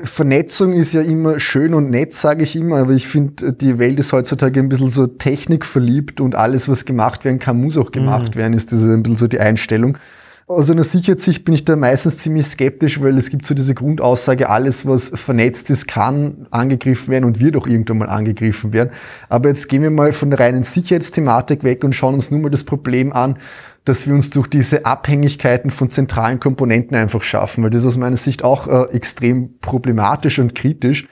[0.03, 3.99] Vernetzung ist ja immer schön und nett, sage ich immer, aber ich finde, die Welt
[3.99, 8.35] ist heutzutage ein bisschen so technikverliebt und alles, was gemacht werden kann, muss auch gemacht
[8.35, 8.39] mhm.
[8.39, 9.97] werden, ist das ein bisschen so die Einstellung.
[10.45, 14.49] Aus einer Sicherheitssicht bin ich da meistens ziemlich skeptisch, weil es gibt so diese Grundaussage,
[14.49, 18.89] alles, was vernetzt ist, kann angegriffen werden und wird auch irgendwann mal angegriffen werden.
[19.29, 22.49] Aber jetzt gehen wir mal von der reinen Sicherheitsthematik weg und schauen uns nur mal
[22.49, 23.37] das Problem an,
[23.85, 27.97] dass wir uns durch diese Abhängigkeiten von zentralen Komponenten einfach schaffen, weil das ist aus
[27.97, 31.07] meiner Sicht auch äh, extrem problematisch und kritisch.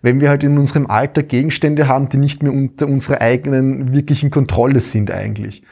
[0.00, 4.30] wenn wir halt in unserem Alltag Gegenstände haben, die nicht mehr unter unserer eigenen wirklichen
[4.30, 5.64] Kontrolle sind eigentlich.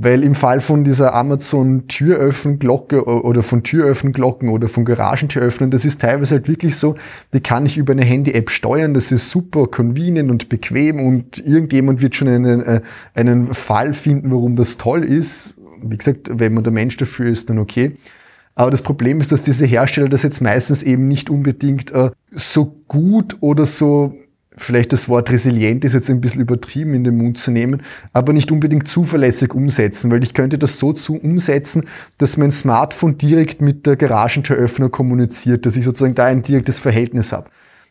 [0.00, 6.00] Weil im Fall von dieser Amazon Türöffnglocke oder von Türöffnenglocken oder von Garagentüröffnern, das ist
[6.00, 6.94] teilweise halt wirklich so,
[7.32, 12.00] die kann ich über eine Handy-App steuern, das ist super convenient und bequem und irgendjemand
[12.00, 12.80] wird schon einen, äh,
[13.14, 15.56] einen Fall finden, warum das toll ist.
[15.82, 17.96] Wie gesagt, wenn man der Mensch dafür ist, dann okay.
[18.54, 22.66] Aber das Problem ist, dass diese Hersteller das jetzt meistens eben nicht unbedingt äh, so
[22.86, 24.14] gut oder so
[24.58, 28.32] vielleicht das Wort resilient ist jetzt ein bisschen übertrieben in den Mund zu nehmen, aber
[28.32, 31.84] nicht unbedingt zuverlässig umsetzen, weil ich könnte das so zu umsetzen,
[32.18, 37.32] dass mein Smartphone direkt mit der Garagentüröffner kommuniziert, dass ich sozusagen da ein direktes Verhältnis
[37.32, 37.48] habe.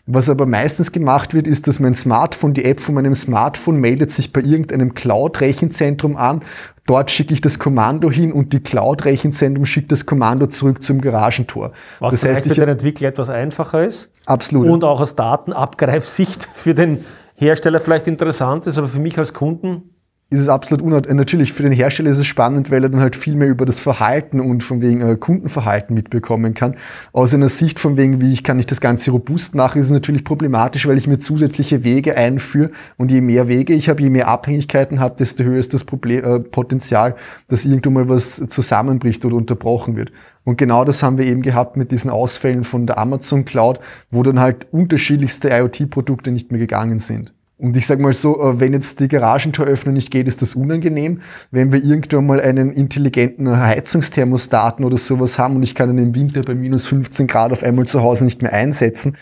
[0.10, 4.10] Was aber meistens gemacht wird, ist, dass mein Smartphone, die App von meinem Smartphone meldet
[4.10, 6.44] sich bei irgendeinem Cloud-Rechenzentrum an.
[6.86, 11.74] Dort schicke ich das Kommando hin und die Cloud-Rechenzentrum schickt das Kommando zurück zum Garagentor.
[12.00, 14.10] Was das heißt, für den Entwickler etwas einfacher ist.
[14.26, 14.70] Absolut.
[14.70, 17.04] Und auch aus Datenabgreifsicht für den
[17.36, 19.97] Hersteller vielleicht interessant ist, aber für mich als Kunden
[20.30, 23.16] ist es absolut unart natürlich für den Hersteller ist es spannend, weil er dann halt
[23.16, 26.76] viel mehr über das Verhalten und von wegen äh, Kundenverhalten mitbekommen kann.
[27.14, 29.92] Aus einer Sicht von wegen, wie ich kann ich das Ganze robust machen, ist es
[29.94, 34.10] natürlich problematisch, weil ich mir zusätzliche Wege einführe und je mehr Wege ich habe, je
[34.10, 37.16] mehr Abhängigkeiten habe, desto höher ist das Problem, äh, Potenzial,
[37.48, 40.12] dass irgendwo mal was zusammenbricht oder unterbrochen wird.
[40.44, 43.80] Und genau das haben wir eben gehabt mit diesen Ausfällen von der Amazon Cloud,
[44.12, 47.34] wo dann halt unterschiedlichste IoT-Produkte nicht mehr gegangen sind.
[47.60, 51.22] Und ich sage mal so, äh, wenn jetzt die Garagentoröffnung nicht geht, ist das unangenehm.
[51.50, 56.16] Wenn wir irgendwann mal einen intelligenten Heizungsthermostaten oder sowas haben und ich kann ihn im
[56.16, 59.18] Winter bei minus 15 Grad auf einmal zu Hause nicht mehr einsetzen,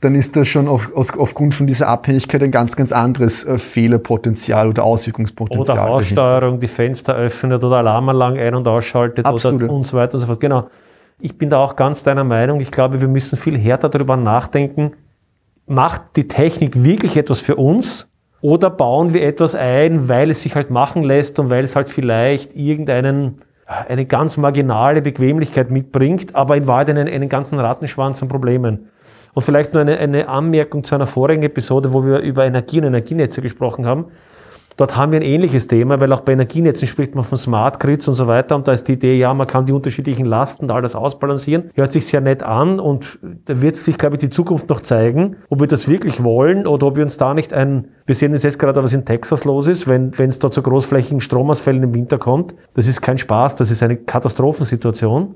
[0.00, 3.58] dann ist das schon auf, auf, aufgrund von dieser Abhängigkeit ein ganz, ganz anderes äh,
[3.58, 5.78] Fehlerpotenzial oder Auswirkungspotenzial.
[5.78, 9.64] Oder Haussteuerung, die Fenster öffnet oder Alarmanlage ein- und ausschaltet Absolut.
[9.64, 10.40] oder und so weiter und so fort.
[10.40, 10.68] Genau.
[11.18, 12.60] Ich bin da auch ganz deiner Meinung.
[12.60, 14.92] Ich glaube, wir müssen viel härter darüber nachdenken,
[15.70, 18.08] macht die Technik wirklich etwas für uns
[18.40, 21.90] oder bauen wir etwas ein, weil es sich halt machen lässt und weil es halt
[21.90, 23.36] vielleicht irgendeinen
[23.88, 28.90] eine ganz marginale Bequemlichkeit mitbringt, aber in Wahrheit einen, einen ganzen Rattenschwanz an Problemen.
[29.32, 32.86] Und vielleicht nur eine, eine Anmerkung zu einer vorigen Episode, wo wir über Energie und
[32.86, 34.06] Energienetze gesprochen haben.
[34.80, 38.08] Dort haben wir ein ähnliches Thema, weil auch bei Energienetzen spricht man von Smart Grids
[38.08, 38.56] und so weiter.
[38.56, 41.70] Und da ist die Idee, ja, man kann die unterschiedlichen Lasten all das ausbalancieren.
[41.74, 45.36] Hört sich sehr nett an und da wird sich, glaube ich, die Zukunft noch zeigen,
[45.50, 48.58] ob wir das wirklich wollen oder ob wir uns da nicht ein, wir sehen jetzt
[48.58, 52.16] gerade, was in Texas los ist, wenn wenn es da zu großflächigen Stromausfällen im Winter
[52.16, 52.54] kommt.
[52.72, 55.34] Das ist kein Spaß, das ist eine Katastrophensituation.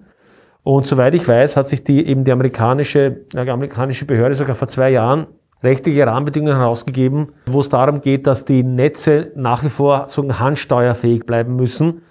[0.62, 4.68] Und soweit ich weiß, hat sich die eben die amerikanische, die amerikanische Behörde sogar vor
[4.68, 5.26] zwei Jahren
[5.64, 11.26] rechtliche Rahmenbedingungen herausgegeben, wo es darum geht, dass die Netze nach wie vor so handsteuerfähig
[11.26, 12.02] bleiben müssen,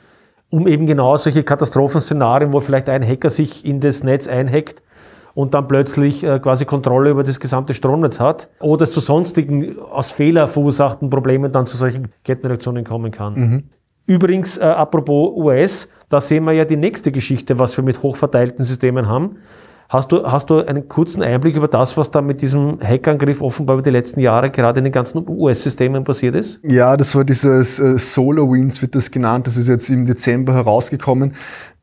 [0.50, 4.84] um eben genau solche Katastrophenszenarien, wo vielleicht ein Hacker sich in das Netz einhackt
[5.34, 9.80] und dann plötzlich äh, quasi Kontrolle über das gesamte Stromnetz hat oder es zu sonstigen
[9.80, 13.34] aus Fehler verursachten Problemen dann zu solchen Kettenreaktionen kommen kann.
[13.34, 13.64] Mhm.
[14.06, 18.66] Übrigens, äh, apropos US, da sehen wir ja die nächste Geschichte, was wir mit hochverteilten
[18.66, 19.38] Systemen haben.
[19.90, 23.76] Hast du, hast du einen kurzen Einblick über das, was da mit diesem Hackangriff offenbar
[23.76, 26.60] über die letzten Jahre gerade in den ganzen US-Systemen passiert ist?
[26.64, 29.48] Ja, das war dieses äh, SolarWinds, wird das genannt.
[29.48, 31.34] Das ist jetzt im Dezember herausgekommen.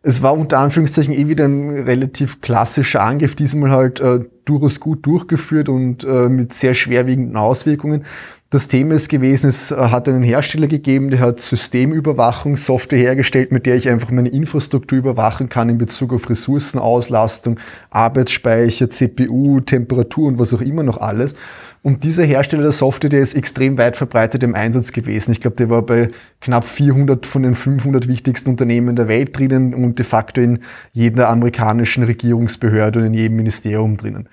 [0.03, 5.05] Es war unter Anführungszeichen eh wieder ein relativ klassischer Angriff, diesmal halt äh, durchaus gut
[5.05, 8.05] durchgeführt und äh, mit sehr schwerwiegenden Auswirkungen.
[8.53, 13.65] Das Thema ist gewesen, es äh, hat einen Hersteller gegeben, der hat Systemüberwachungssoftware hergestellt, mit
[13.65, 17.61] der ich einfach meine Infrastruktur überwachen kann in Bezug auf Ressourcenauslastung,
[17.91, 21.37] Arbeitsspeicher, CPU, Temperatur und was auch immer noch alles.
[21.83, 25.31] Und dieser Hersteller der Software, der ist extrem weit verbreitet im Einsatz gewesen.
[25.31, 26.09] Ich glaube, der war bei
[26.41, 30.59] knapp 400 von den 500 wichtigsten Unternehmen der Welt drinnen und de facto in
[30.93, 34.29] jeder amerikanischen Regierungsbehörde und in jedem Ministerium drinnen.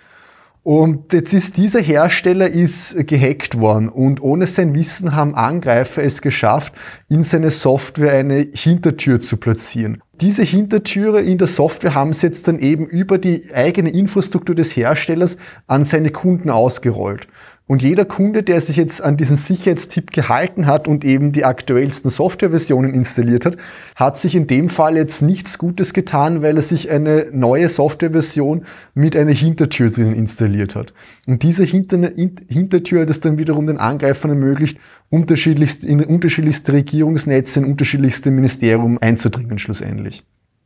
[0.67, 6.21] Und jetzt ist dieser Hersteller ist gehackt worden und ohne sein Wissen haben Angreifer es
[6.21, 6.73] geschafft,
[7.07, 10.03] in seine Software eine Hintertür zu platzieren.
[10.19, 14.75] Diese Hintertüre in der Software haben sie jetzt dann eben über die eigene Infrastruktur des
[14.75, 17.29] Herstellers an seine Kunden ausgerollt.
[17.67, 22.09] Und jeder Kunde, der sich jetzt an diesen Sicherheitstipp gehalten hat und eben die aktuellsten
[22.09, 23.57] Softwareversionen installiert hat,
[23.97, 28.63] hat sich in dem Fall jetzt nichts Gutes getan, weil er sich eine neue Softwareversion
[28.93, 30.93] mit einer Hintertür drinnen installiert hat.
[31.27, 37.65] Und diese Hintertür hat es dann wiederum den Angreifern ermöglicht, unterschiedlichst, in unterschiedlichste Regierungsnetze, in
[37.65, 40.23] unterschiedlichste Ministerium einzudringen schlussendlich.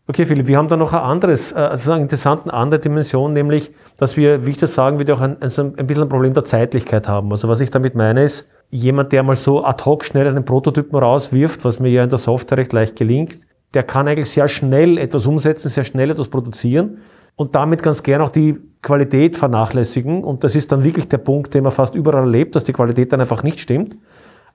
[0.08, 3.72] Okay, Philipp, wir haben da noch ein anderes, äh, also eine interessante andere Dimension, nämlich,
[3.98, 6.44] dass wir, wie ich das sagen würde, auch ein, also ein bisschen ein Problem der
[6.44, 7.32] Zeitlichkeit haben.
[7.32, 10.98] Also was ich damit meine ist, jemand, der mal so ad hoc schnell einen Prototypen
[10.98, 13.40] rauswirft, was mir ja in der Software recht leicht gelingt,
[13.74, 16.98] der kann eigentlich sehr schnell etwas umsetzen, sehr schnell etwas produzieren.
[17.36, 20.24] und damit ganz gern auch die Qualität vernachlässigen.
[20.24, 23.12] Und das ist dann wirklich der Punkt, den man fast überall erlebt, dass die Qualität
[23.12, 23.98] dann einfach nicht stimmt.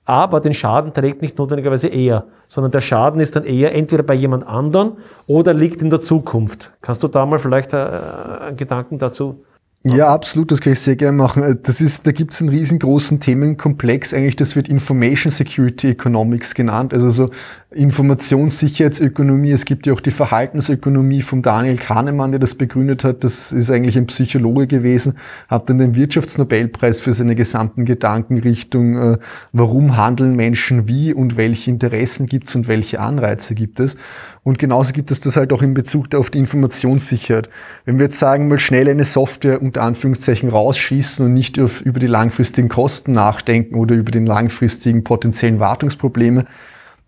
[0.07, 4.15] Aber den Schaden trägt nicht notwendigerweise er, sondern der Schaden ist dann eher entweder bei
[4.15, 4.93] jemand anderen
[5.27, 6.73] oder liegt in der Zukunft.
[6.81, 9.45] Kannst du da mal vielleicht äh, einen Gedanken dazu
[9.95, 11.43] ja, absolut, das kann ich sehr gerne machen.
[11.43, 16.55] Äh, das ist, da gibt es einen riesengroßen Themenkomplex, eigentlich, das wird Information Security Economics
[16.55, 17.31] genannt, also so
[17.77, 19.53] Informationssicherheitsökonomie.
[19.53, 23.23] Es gibt ja auch die Verhaltensökonomie von Daniel Kahnemann, der das begründet hat.
[23.25, 25.15] Das ist eigentlich ein Psychologe gewesen,
[25.49, 29.19] hat dann den Wirtschaftsnobelpreis für seine gesamten Gedanken Richtung, äh,
[29.53, 33.97] warum handeln Menschen wie und welche Interessen gibt es und welche Anreize gibt es.
[34.43, 37.51] Und genauso gibt es das halt auch in Bezug auf die Informationssicherheit.
[37.85, 41.99] Wenn wir jetzt sagen, mal schnell eine Software unter Anführungszeichen rausschießen und nicht auf, über
[41.99, 46.47] die langfristigen Kosten nachdenken oder über den langfristigen potenziellen Wartungsprobleme,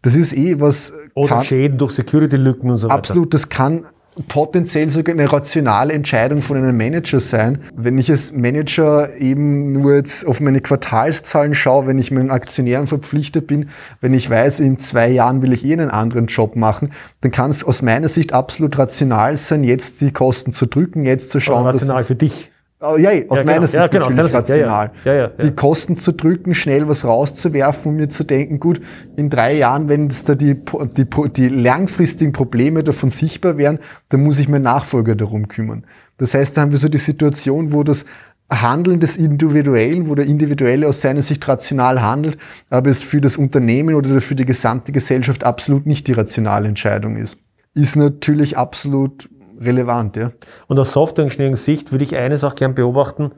[0.03, 0.93] das ist eh was.
[1.15, 2.99] Oder kann, Schäden durch Security-Lücken und so weiter.
[2.99, 3.87] Absolut, das kann
[4.27, 7.59] potenziell sogar eine rationale Entscheidung von einem Manager sein.
[7.77, 12.87] Wenn ich als Manager eben nur jetzt auf meine Quartalszahlen schaue, wenn ich meinen Aktionären
[12.87, 13.69] verpflichtet bin,
[14.01, 17.51] wenn ich weiß, in zwei Jahren will ich eh einen anderen Job machen, dann kann
[17.51, 21.67] es aus meiner Sicht absolut rational sein, jetzt die Kosten zu drücken, jetzt zu schauen.
[21.67, 22.51] Also rational für dich.
[22.81, 23.67] Oh, ja, aus ja, meiner genau.
[23.67, 24.93] Sicht ja, genau, natürlich rational.
[25.05, 25.29] Ja.
[25.29, 28.81] Die Kosten zu drücken, schnell was rauszuwerfen und mir zu denken, gut,
[29.17, 30.55] in drei Jahren, wenn es da die,
[30.97, 35.87] die, die langfristigen Probleme davon sichtbar wären, dann muss ich meinen Nachfolger darum kümmern.
[36.19, 38.05] Das heißt, da haben wir so die Situation, wo das
[38.51, 42.39] Handeln des Individuellen, wo der Individuelle aus seiner Sicht rational handelt,
[42.71, 47.17] aber es für das Unternehmen oder für die gesamte Gesellschaft absolut nicht die rationale Entscheidung
[47.17, 47.39] ist.
[47.75, 49.29] Ist natürlich absolut
[49.61, 50.33] relevant, ja.
[50.67, 53.33] Und aus Software-Engineering-Sicht würde ich eines auch gern beobachten,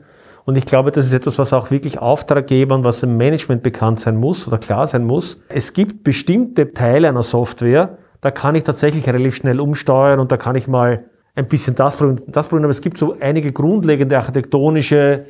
[0.45, 4.17] und ich glaube, das ist etwas, was auch wirklich Auftraggebern, was im Management bekannt sein
[4.17, 5.39] muss oder klar sein muss.
[5.49, 10.37] Es gibt bestimmte Teile einer Software, da kann ich tatsächlich relativ schnell umsteuern und da
[10.37, 11.05] kann ich mal
[11.35, 12.65] ein bisschen das probieren, das probieren.
[12.65, 15.25] Aber es gibt so einige grundlegende architektonische,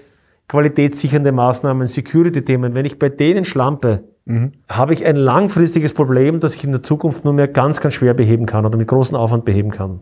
[0.48, 2.74] qualitätssichernde Maßnahmen, Security-Themen.
[2.74, 4.54] Wenn ich bei denen schlampe, mhm.
[4.68, 8.14] habe ich ein langfristiges Problem, das ich in der Zukunft nur mehr ganz, ganz schwer
[8.14, 10.02] beheben kann oder mit großem Aufwand beheben kann.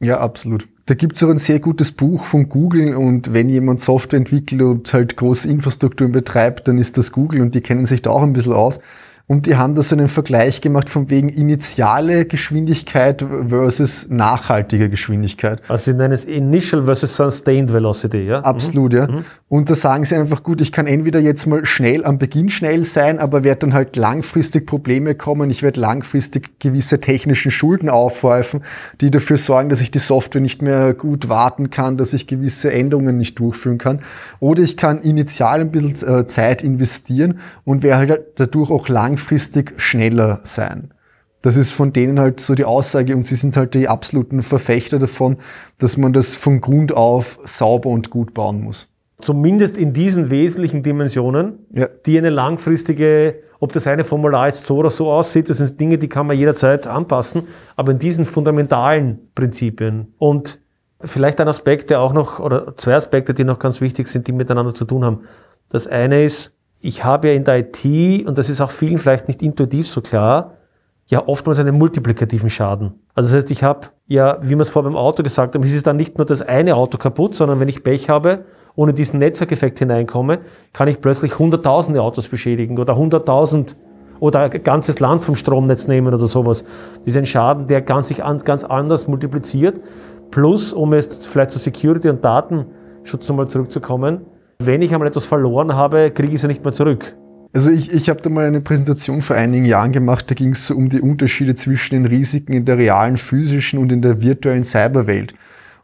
[0.00, 0.68] Ja, absolut.
[0.86, 4.92] Da gibt's auch ein sehr gutes Buch von Google und wenn jemand Software entwickelt und
[4.92, 8.32] halt große Infrastrukturen betreibt, dann ist das Google und die kennen sich da auch ein
[8.32, 8.80] bisschen aus.
[9.28, 15.60] Und die haben da so einen Vergleich gemacht von wegen initiale Geschwindigkeit versus nachhaltige Geschwindigkeit.
[15.68, 18.40] Also sie nennen es Initial versus Sustained Velocity, ja?
[18.40, 18.98] Absolut, mhm.
[18.98, 19.06] ja.
[19.06, 19.24] Mhm.
[19.50, 22.84] Und da sagen sie einfach, gut, ich kann entweder jetzt mal schnell am Beginn schnell
[22.84, 25.50] sein, aber werde dann halt langfristig Probleme kommen.
[25.50, 28.62] Ich werde langfristig gewisse technischen Schulden aufhäufen,
[29.02, 32.72] die dafür sorgen, dass ich die Software nicht mehr gut warten kann, dass ich gewisse
[32.72, 34.00] Änderungen nicht durchführen kann.
[34.40, 39.17] Oder ich kann initial ein bisschen äh, Zeit investieren und werde halt dadurch auch lang
[39.18, 40.94] langfristig schneller sein.
[41.42, 44.98] Das ist von denen halt so die Aussage und sie sind halt die absoluten Verfechter
[44.98, 45.38] davon,
[45.78, 48.88] dass man das von Grund auf sauber und gut bauen muss.
[49.20, 51.88] Zumindest in diesen wesentlichen Dimensionen, ja.
[52.06, 55.98] die eine langfristige, ob das eine Formular jetzt so oder so aussieht, das sind Dinge,
[55.98, 57.42] die kann man jederzeit anpassen,
[57.74, 60.14] aber in diesen fundamentalen Prinzipien.
[60.18, 60.60] Und
[61.00, 64.32] vielleicht ein Aspekt, der auch noch, oder zwei Aspekte, die noch ganz wichtig sind, die
[64.32, 65.20] miteinander zu tun haben.
[65.68, 69.28] Das eine ist, ich habe ja in der IT, und das ist auch vielen vielleicht
[69.28, 70.54] nicht intuitiv so klar,
[71.06, 72.92] ja oftmals einen multiplikativen Schaden.
[73.14, 75.74] Also das heißt, ich habe ja, wie wir es vorher beim Auto gesagt haben, es
[75.74, 78.44] ist dann nicht nur das eine Auto kaputt, sondern wenn ich Pech habe,
[78.76, 80.40] ohne diesen Netzwerkeffekt hineinkomme,
[80.72, 83.74] kann ich plötzlich hunderttausende Autos beschädigen oder hunderttausend
[84.20, 86.64] oder ein ganzes Land vom Stromnetz nehmen oder sowas.
[86.98, 89.80] Das ist ein Schaden, der ganz sich an, ganz anders multipliziert.
[90.30, 94.26] Plus, um jetzt vielleicht zu Security und Datenschutz nochmal zurückzukommen,
[94.60, 97.16] wenn ich einmal etwas verloren habe, kriege ich es ja nicht mehr zurück.
[97.52, 100.66] Also ich, ich habe da mal eine Präsentation vor einigen Jahren gemacht, da ging es
[100.66, 104.64] so um die Unterschiede zwischen den Risiken in der realen physischen und in der virtuellen
[104.64, 105.34] Cyberwelt.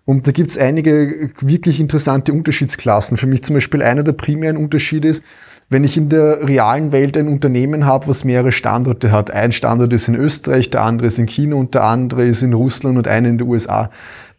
[0.04, 3.16] Und da gibt es einige wirklich interessante Unterschiedsklassen.
[3.16, 5.24] Für mich zum Beispiel einer der primären Unterschiede ist,
[5.70, 9.30] wenn ich in der realen Welt ein Unternehmen habe, was mehrere Standorte hat.
[9.30, 12.52] Ein Standort ist in Österreich, der andere ist in China und der andere ist in
[12.52, 13.88] Russland und einer in den USA.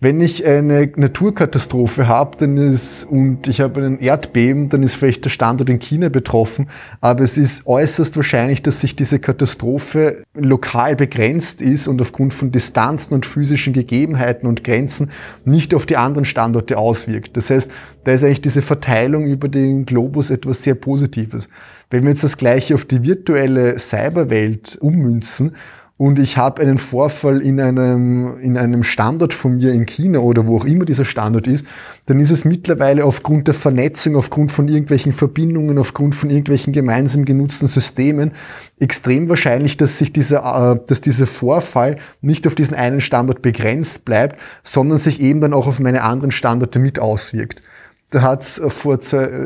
[0.05, 5.25] Wenn ich eine Naturkatastrophe habe dann ist, und ich habe einen Erdbeben, dann ist vielleicht
[5.25, 6.67] der Standort in China betroffen,
[7.01, 12.51] aber es ist äußerst wahrscheinlich, dass sich diese Katastrophe lokal begrenzt ist und aufgrund von
[12.51, 15.09] Distanzen und physischen Gegebenheiten und Grenzen
[15.43, 17.35] nicht auf die anderen Standorte auswirkt.
[17.35, 17.71] Das heißt,
[18.03, 21.49] da ist eigentlich diese Verteilung über den Globus etwas sehr Positives.
[21.89, 25.53] Wenn wir jetzt das gleiche auf die virtuelle Cyberwelt ummünzen,
[25.97, 30.45] und ich habe einen Vorfall in einem, in einem Standort von mir in China oder
[30.45, 31.65] wo auch immer dieser Standort ist,
[32.07, 37.23] dann ist es mittlerweile aufgrund der Vernetzung, aufgrund von irgendwelchen Verbindungen, aufgrund von irgendwelchen gemeinsam
[37.23, 38.33] genutzten Systemen
[38.77, 44.03] extrem wahrscheinlich, dass sich dieser, äh, dass dieser Vorfall nicht auf diesen einen Standort begrenzt
[44.03, 47.63] bleibt, sondern sich eben dann auch auf meine anderen Standorte mit auswirkt.
[48.09, 48.99] Da hat es vor,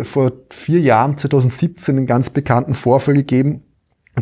[0.04, 3.64] vor vier Jahren, 2017, einen ganz bekannten Vorfall gegeben,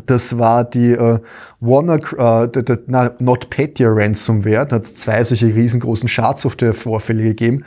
[0.05, 1.19] das war die äh,
[1.59, 4.65] Warner, äh, der, der, na, NotPetya Ransomware.
[4.65, 7.63] Da hat es zwei solche riesengroßen Schadsoftware-Vorfälle gegeben.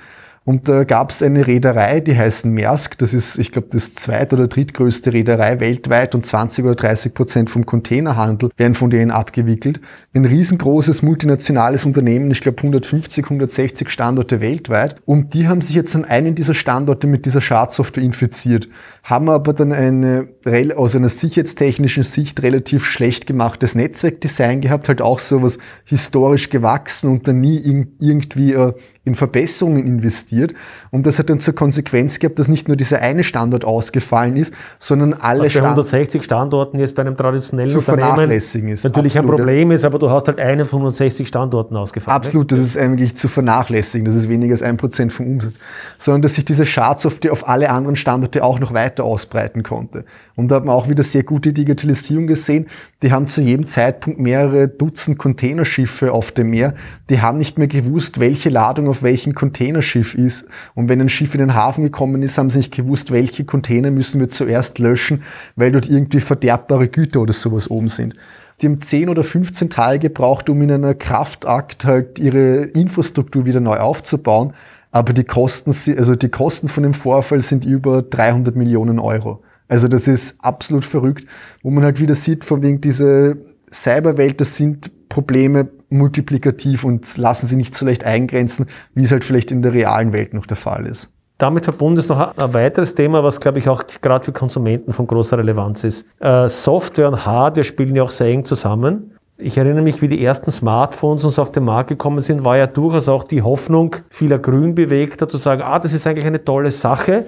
[0.47, 2.97] Und da gab es eine Reederei, die heißt Maersk.
[2.97, 7.51] Das ist, ich glaube, das zweit- oder drittgrößte Reederei weltweit und 20 oder 30 Prozent
[7.51, 9.80] vom Containerhandel werden von denen abgewickelt.
[10.14, 14.97] Ein riesengroßes multinationales Unternehmen, ich glaube 150, 160 Standorte weltweit.
[15.05, 18.66] Und die haben sich jetzt an einen dieser Standorte mit dieser Schadsoftware infiziert,
[19.03, 20.28] haben aber dann eine,
[20.74, 27.28] aus einer sicherheitstechnischen Sicht relativ schlecht gemachtes Netzwerkdesign gehabt, halt auch sowas historisch gewachsen und
[27.28, 27.59] dann nie
[28.01, 28.72] irgendwie äh,
[29.11, 30.54] in Verbesserungen investiert.
[30.90, 34.54] Und das hat dann zur Konsequenz gehabt, dass nicht nur dieser eine Standort ausgefallen ist,
[34.78, 38.84] sondern alle Was bei 160 Standorten jetzt bei einem traditionellen zu Unternehmen vernachlässigen ist.
[38.84, 39.32] natürlich Absolut.
[39.32, 42.16] ein Problem ist, aber du hast halt einen von 160 Standorten ausgefallen.
[42.16, 44.04] Absolut, das ist eigentlich zu vernachlässigen.
[44.04, 45.54] Das ist weniger als ein Prozent vom Umsatz.
[45.98, 50.04] Sondern dass sich diese Schadsoftware auf alle anderen Standorte auch noch weiter ausbreiten konnte.
[50.36, 52.68] Und da hat man auch wieder sehr gute Digitalisierung gesehen.
[53.02, 56.74] Die haben zu jedem Zeitpunkt mehrere Dutzend Containerschiffe auf dem Meer.
[57.11, 60.48] Die haben nicht mehr gewusst, welche Ladung auf welchem Containerschiff ist.
[60.74, 63.90] Und wenn ein Schiff in den Hafen gekommen ist, haben sie nicht gewusst, welche Container
[63.90, 65.22] müssen wir zuerst löschen,
[65.57, 68.14] weil dort irgendwie verderbbare Güter oder sowas oben sind.
[68.61, 73.61] Die haben 10 oder 15 Tage gebraucht, um in einer Kraftakt halt ihre Infrastruktur wieder
[73.61, 74.53] neu aufzubauen.
[74.90, 79.42] Aber die Kosten, also die Kosten von dem Vorfall sind über 300 Millionen Euro.
[79.68, 81.26] Also das ist absolut verrückt,
[81.62, 83.38] wo man halt wieder sieht, von wegen diese
[83.72, 89.24] Cyberwelt, das sind Probleme multiplikativ und lassen sie nicht so leicht eingrenzen, wie es halt
[89.24, 91.11] vielleicht in der realen Welt noch der Fall ist.
[91.38, 95.07] Damit verbunden ist noch ein weiteres Thema, was glaube ich auch gerade für Konsumenten von
[95.07, 96.07] großer Relevanz ist.
[96.20, 99.16] Äh, Software und Hardware spielen ja auch sehr eng zusammen.
[99.38, 102.66] Ich erinnere mich, wie die ersten Smartphones uns auf den Markt gekommen sind, war ja
[102.66, 107.24] durchaus auch die Hoffnung vieler Grünbewegter zu sagen, ah, das ist eigentlich eine tolle Sache,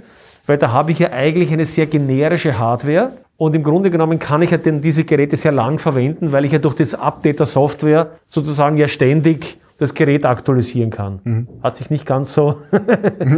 [0.47, 4.41] weil da habe ich ja eigentlich eine sehr generische Hardware und im Grunde genommen kann
[4.41, 7.47] ich ja denn diese Geräte sehr lang verwenden, weil ich ja durch das Update der
[7.47, 11.19] Software sozusagen ja ständig das Gerät aktualisieren kann.
[11.25, 11.49] Mhm.
[11.61, 12.55] Hat sich nicht ganz so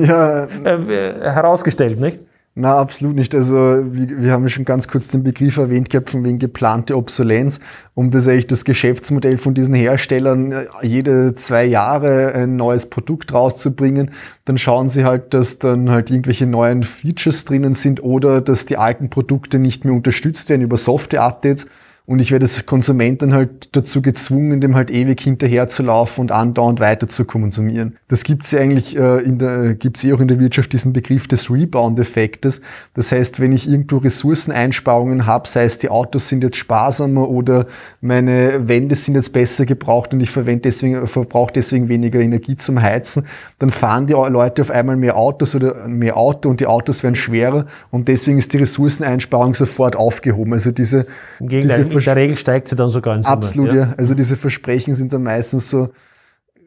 [0.02, 0.46] ja.
[0.66, 2.18] herausgestellt, nicht?
[2.56, 3.34] Na, absolut nicht.
[3.34, 7.58] Also wir, wir haben schon ganz kurz den Begriff erwähnt gehabt wegen geplante Obsolenz,
[7.94, 13.32] um das eigentlich das Geschäftsmodell von diesen Herstellern äh, jede zwei Jahre ein neues Produkt
[13.32, 14.12] rauszubringen.
[14.44, 18.76] Dann schauen sie halt, dass dann halt irgendwelche neuen Features drinnen sind oder dass die
[18.76, 21.66] alten Produkte nicht mehr unterstützt werden über Software-Updates
[22.06, 26.20] und ich werde als Konsument dann halt dazu gezwungen, dem halt ewig hinterher zu laufen
[26.20, 27.96] und andauernd weiter zu konsumieren.
[28.08, 31.28] Das gibt's ja eigentlich äh, in der, gibt's eh auch in der Wirtschaft diesen Begriff
[31.28, 32.60] des Rebound-Effektes.
[32.92, 37.66] Das heißt, wenn ich irgendwo Ressourceneinsparungen habe, sei es die Autos sind jetzt sparsamer oder
[38.02, 42.82] meine Wände sind jetzt besser gebraucht und ich verwende deswegen, verbrauche deswegen weniger Energie zum
[42.82, 43.24] Heizen,
[43.58, 47.14] dann fahren die Leute auf einmal mehr Autos oder mehr Auto und die Autos werden
[47.14, 50.52] schwerer und deswegen ist die Ressourceneinsparung sofort aufgehoben.
[50.52, 51.06] Also diese,
[51.40, 53.36] diese in der Regel steigt sie dann sogar in Summe.
[53.36, 53.74] Absolut, ja.
[53.74, 53.94] ja.
[53.96, 55.90] Also diese Versprechen sind dann meistens so,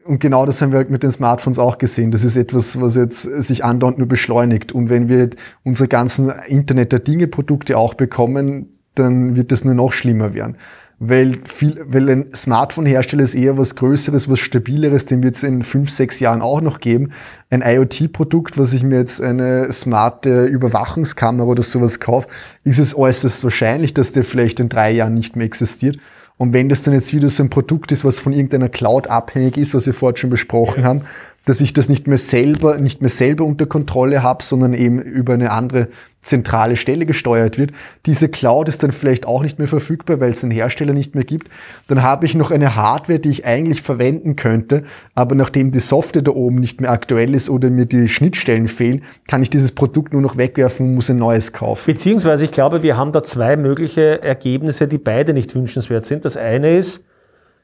[0.08, 2.10] und genau das haben wir halt mit den Smartphones auch gesehen.
[2.10, 4.72] Das ist etwas, was jetzt sich andauernd nur beschleunigt.
[4.72, 5.28] Und wenn wir
[5.64, 10.56] unsere ganzen Internet der Dinge Produkte auch bekommen, dann wird das nur noch schlimmer werden.
[11.00, 15.62] Weil, viel, weil ein Smartphone-Hersteller ist eher was Größeres, was Stabileres, den wird es in
[15.62, 17.12] fünf, sechs Jahren auch noch geben.
[17.50, 22.26] Ein IoT-Produkt, was ich mir jetzt eine smarte Überwachungskamera oder sowas kaufe,
[22.64, 25.98] ist es äußerst wahrscheinlich, dass der vielleicht in drei Jahren nicht mehr existiert.
[26.38, 29.56] Und wenn das dann jetzt wieder so ein Produkt ist, was von irgendeiner Cloud abhängig
[29.56, 30.88] ist, was wir vorhin schon besprochen ja.
[30.88, 31.02] haben,
[31.48, 35.32] dass ich das nicht mehr selber, nicht mehr selber unter Kontrolle habe, sondern eben über
[35.32, 35.88] eine andere
[36.20, 37.70] zentrale Stelle gesteuert wird.
[38.04, 41.24] Diese Cloud ist dann vielleicht auch nicht mehr verfügbar, weil es den Hersteller nicht mehr
[41.24, 41.48] gibt.
[41.86, 44.84] Dann habe ich noch eine Hardware, die ich eigentlich verwenden könnte,
[45.14, 49.02] aber nachdem die Software da oben nicht mehr aktuell ist oder mir die Schnittstellen fehlen,
[49.26, 51.84] kann ich dieses Produkt nur noch wegwerfen und muss ein neues kaufen.
[51.86, 56.26] Beziehungsweise ich glaube, wir haben da zwei mögliche Ergebnisse, die beide nicht wünschenswert sind.
[56.26, 57.04] Das eine ist,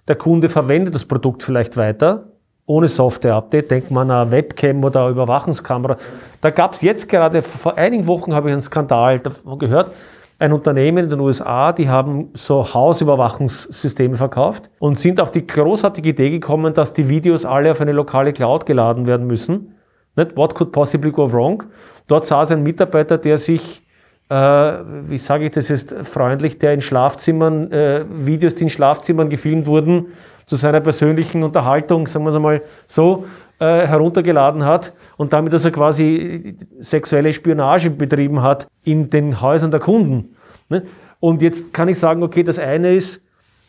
[0.08, 2.33] der Kunde verwendet das Produkt vielleicht weiter,
[2.66, 5.96] ohne Software-Update, denkt man an Webcam oder Überwachungskamera.
[6.40, 9.90] Da gab es jetzt gerade, vor einigen Wochen habe ich einen Skandal davon gehört,
[10.38, 16.08] ein Unternehmen in den USA, die haben so Hausüberwachungssysteme verkauft und sind auf die großartige
[16.08, 19.74] Idee gekommen, dass die Videos alle auf eine lokale Cloud geladen werden müssen.
[20.16, 21.62] What could possibly go wrong?
[22.08, 23.83] Dort saß ein Mitarbeiter, der sich
[24.28, 29.28] äh, wie sage ich das jetzt freundlich, der in Schlafzimmern, äh, Videos, die in Schlafzimmern
[29.28, 30.06] gefilmt wurden,
[30.46, 33.26] zu seiner persönlichen Unterhaltung, sagen wir es einmal so,
[33.58, 39.70] äh, heruntergeladen hat und damit, dass er quasi sexuelle Spionage betrieben hat in den Häusern
[39.70, 40.36] der Kunden.
[40.68, 40.82] Ne?
[41.20, 43.22] Und jetzt kann ich sagen, okay, das eine ist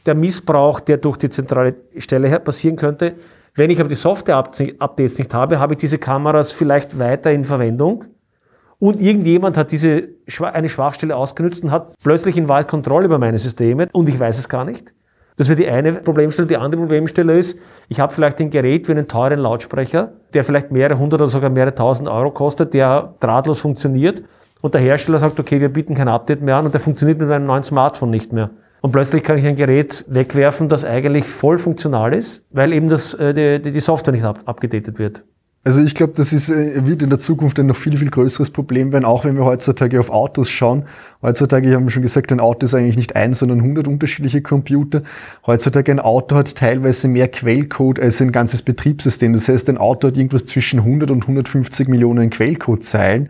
[0.06, 3.16] der Missbrauch, der durch die zentrale Stelle her passieren könnte.
[3.56, 8.06] Wenn ich aber die Software-Updates nicht habe, habe ich diese Kameras vielleicht weiter in Verwendung.
[8.80, 10.10] Und irgendjemand hat diese,
[10.40, 14.38] eine Schwachstelle ausgenutzt und hat plötzlich in Wahrheit Kontrolle über meine Systeme und ich weiß
[14.38, 14.94] es gar nicht.
[15.38, 16.48] Das wäre die eine Problemstelle.
[16.48, 17.58] Die andere Problemstelle ist,
[17.90, 21.50] ich habe vielleicht ein Gerät wie einen teuren Lautsprecher, der vielleicht mehrere hundert oder sogar
[21.50, 24.24] mehrere tausend Euro kostet, der drahtlos funktioniert
[24.62, 27.28] und der Hersteller sagt, okay, wir bieten kein Update mehr an und der funktioniert mit
[27.28, 28.50] meinem neuen Smartphone nicht mehr.
[28.82, 33.14] Und plötzlich kann ich ein Gerät wegwerfen, das eigentlich voll funktional ist, weil eben das,
[33.16, 35.26] äh, die, die Software nicht ab, abgedatet wird.
[35.68, 38.51] Also ich glaube, das ist, äh, wird in der Zukunft ein noch viel, viel größeres
[38.51, 40.84] Problem werden, auch wenn wir heutzutage auf Autos schauen.
[41.24, 45.01] Heutzutage, ich habe schon gesagt, ein Auto ist eigentlich nicht ein, sondern 100 unterschiedliche Computer.
[45.47, 49.34] Heutzutage ein Auto hat teilweise mehr Quellcode als ein ganzes Betriebssystem.
[49.34, 53.30] Das heißt, ein Auto hat irgendwas zwischen 100 und 150 Millionen Quellcode-Zeilen.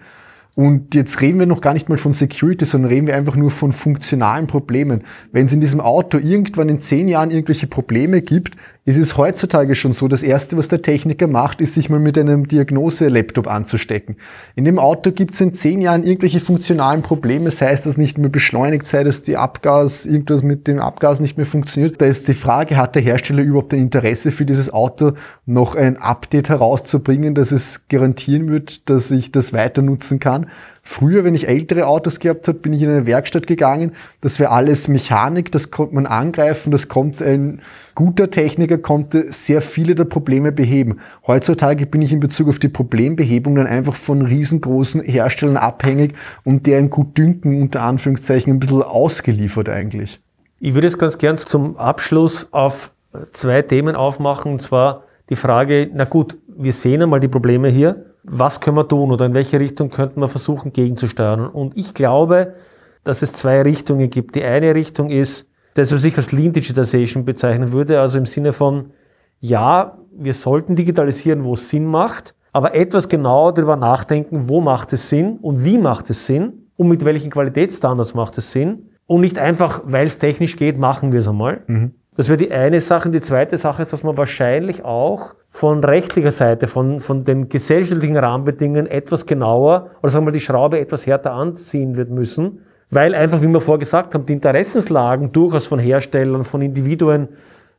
[0.56, 3.52] Und jetzt reden wir noch gar nicht mal von Security, sondern reden wir einfach nur
[3.52, 5.04] von funktionalen Problemen.
[5.32, 8.56] Wenn es in diesem Auto irgendwann in zehn Jahren irgendwelche Probleme gibt,
[8.86, 12.20] ist es heutzutage schon so, das Erste, was der Techniker macht, ist, sich mal mit
[12.20, 14.18] einem Diagnose-Laptop anzustecken.
[14.56, 18.20] In dem Auto gibt es in zehn Jahren irgendwelche funktionalen Probleme, sei es, dass nicht
[18.20, 22.00] mehr beschleunigt sei, dass die Abgas, irgendwas mit dem Abgas nicht mehr funktioniert.
[22.00, 25.14] Da ist die Frage, hat der Hersteller überhaupt ein Interesse für dieses Auto,
[25.48, 30.46] noch ein Update herauszubringen, dass es garantieren wird, dass ich das weiter nutzen kann?
[30.88, 33.94] Früher, wenn ich ältere Autos gehabt habe, bin ich in eine Werkstatt gegangen.
[34.22, 37.60] Das wäre alles Mechanik, das konnte man angreifen, das kommt ein
[37.96, 41.00] guter Techniker konnte sehr viele der Probleme beheben.
[41.26, 46.14] Heutzutage bin ich in Bezug auf die Problembehebung dann einfach von riesengroßen Herstellern abhängig
[46.44, 50.22] und deren Gutdünken unter Anführungszeichen ein bisschen ausgeliefert eigentlich.
[50.60, 52.92] Ich würde jetzt ganz gern zum Abschluss auf
[53.32, 58.06] zwei Themen aufmachen, und zwar die Frage, na gut, wir sehen einmal die Probleme hier,
[58.28, 61.48] was können wir tun oder in welche Richtung könnten wir versuchen gegenzusteuern?
[61.48, 62.56] Und ich glaube,
[63.04, 64.36] dass es zwei Richtungen gibt.
[64.36, 68.54] Die eine Richtung ist, das, was ich als Lean Digitization bezeichnen würde, also im Sinne
[68.54, 68.92] von,
[69.40, 74.94] ja, wir sollten digitalisieren, wo es Sinn macht, aber etwas genauer darüber nachdenken, wo macht
[74.94, 79.22] es Sinn und wie macht es Sinn und mit welchen Qualitätsstandards macht es Sinn und
[79.22, 81.62] nicht einfach, weil es technisch geht, machen wir es einmal.
[81.68, 81.92] Mhm.
[82.16, 83.10] Das wäre die eine Sache.
[83.10, 87.48] Und die zweite Sache ist, dass man wahrscheinlich auch von rechtlicher Seite, von, von den
[87.48, 92.60] gesellschaftlichen Rahmenbedingungen etwas genauer oder sagen wir mal die Schraube etwas härter anziehen wird müssen,
[92.90, 97.30] weil einfach, wie wir vorher gesagt haben, die Interessenslagen durchaus von Herstellern, von Individuen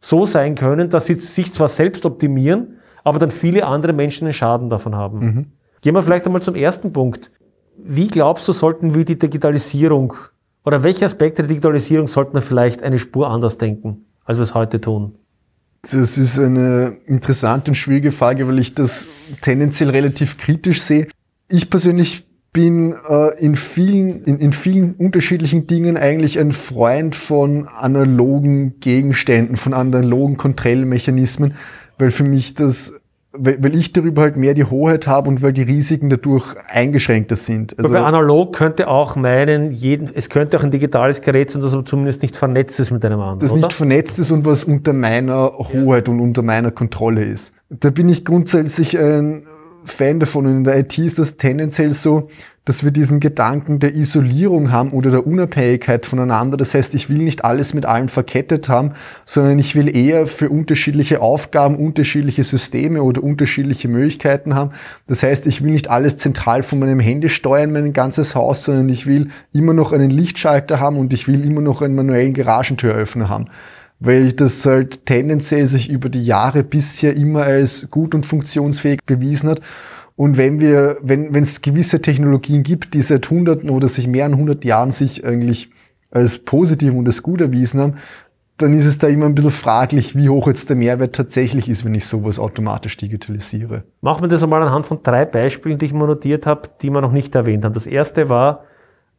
[0.01, 4.33] so sein können, dass sie sich zwar selbst optimieren, aber dann viele andere Menschen einen
[4.33, 5.19] Schaden davon haben.
[5.19, 5.47] Mhm.
[5.83, 7.31] Gehen wir vielleicht einmal zum ersten Punkt.
[7.77, 10.15] Wie glaubst du, sollten wir die Digitalisierung
[10.65, 14.55] oder welche Aspekte der Digitalisierung sollten wir vielleicht eine Spur anders denken, als wir es
[14.55, 15.19] heute tun?
[15.93, 19.07] Das ist eine interessante und schwierige Frage, weil ich das
[19.43, 21.07] tendenziell relativ kritisch sehe.
[21.49, 27.69] Ich persönlich bin äh, in, vielen, in, in vielen unterschiedlichen Dingen eigentlich ein Freund von
[27.69, 31.55] analogen Gegenständen, von analogen Kontrollmechanismen,
[31.99, 32.95] weil für mich das
[33.39, 37.37] weil, weil ich darüber halt mehr die Hoheit habe und weil die Risiken dadurch eingeschränkter
[37.37, 37.79] sind.
[37.79, 41.75] Also bei analog könnte auch meinen, jeden, es könnte auch ein digitales Gerät sein, das
[41.75, 43.39] aber zumindest nicht vernetzt ist mit einem anderen.
[43.41, 43.63] Das oder?
[43.63, 46.15] nicht vernetzt ist und was unter meiner Hoheit ja.
[46.15, 47.53] und unter meiner Kontrolle ist.
[47.71, 49.47] Da bin ich grundsätzlich ein
[49.87, 50.47] Fan davon.
[50.47, 52.29] Und in der IT ist das tendenziell so,
[52.67, 56.57] dass wir diesen Gedanken der Isolierung haben oder der Unabhängigkeit voneinander.
[56.57, 58.93] Das heißt, ich will nicht alles mit allem verkettet haben,
[59.25, 64.73] sondern ich will eher für unterschiedliche Aufgaben unterschiedliche Systeme oder unterschiedliche Möglichkeiten haben.
[65.07, 68.89] Das heißt, ich will nicht alles zentral von meinem Handy steuern, mein ganzes Haus, sondern
[68.89, 73.29] ich will immer noch einen Lichtschalter haben und ich will immer noch einen manuellen Garagentüröffner
[73.29, 73.47] haben
[73.99, 79.51] weil das halt tendenziell sich über die Jahre bisher immer als gut und funktionsfähig bewiesen
[79.51, 79.61] hat.
[80.17, 84.37] Und wenn wir, wenn, wenn es gewisse Technologien gibt, die seit Hunderten oder sich mehreren
[84.37, 85.71] hundert Jahren sich eigentlich
[86.11, 87.95] als positiv und als gut erwiesen haben,
[88.57, 91.85] dann ist es da immer ein bisschen fraglich, wie hoch jetzt der Mehrwert tatsächlich ist,
[91.85, 93.85] wenn ich sowas automatisch digitalisiere.
[94.01, 97.03] Machen wir das einmal anhand von drei Beispielen, die ich mal notiert habe, die wir
[97.03, 97.75] noch nicht erwähnt haben.
[97.75, 98.65] Das erste war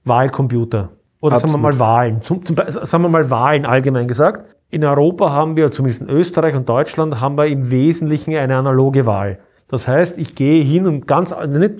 [0.06, 0.90] Wahlcomputer.
[1.20, 1.54] Oder Absolut.
[1.54, 2.22] sagen wir mal Wahlen.
[2.24, 4.57] Zum, zum, sagen wir mal Wahlen allgemein gesagt.
[4.70, 9.06] In Europa haben wir, zumindest in Österreich und Deutschland, haben wir im Wesentlichen eine analoge
[9.06, 9.40] Wahl.
[9.70, 11.76] Das heißt, ich gehe hin und ganz, nicht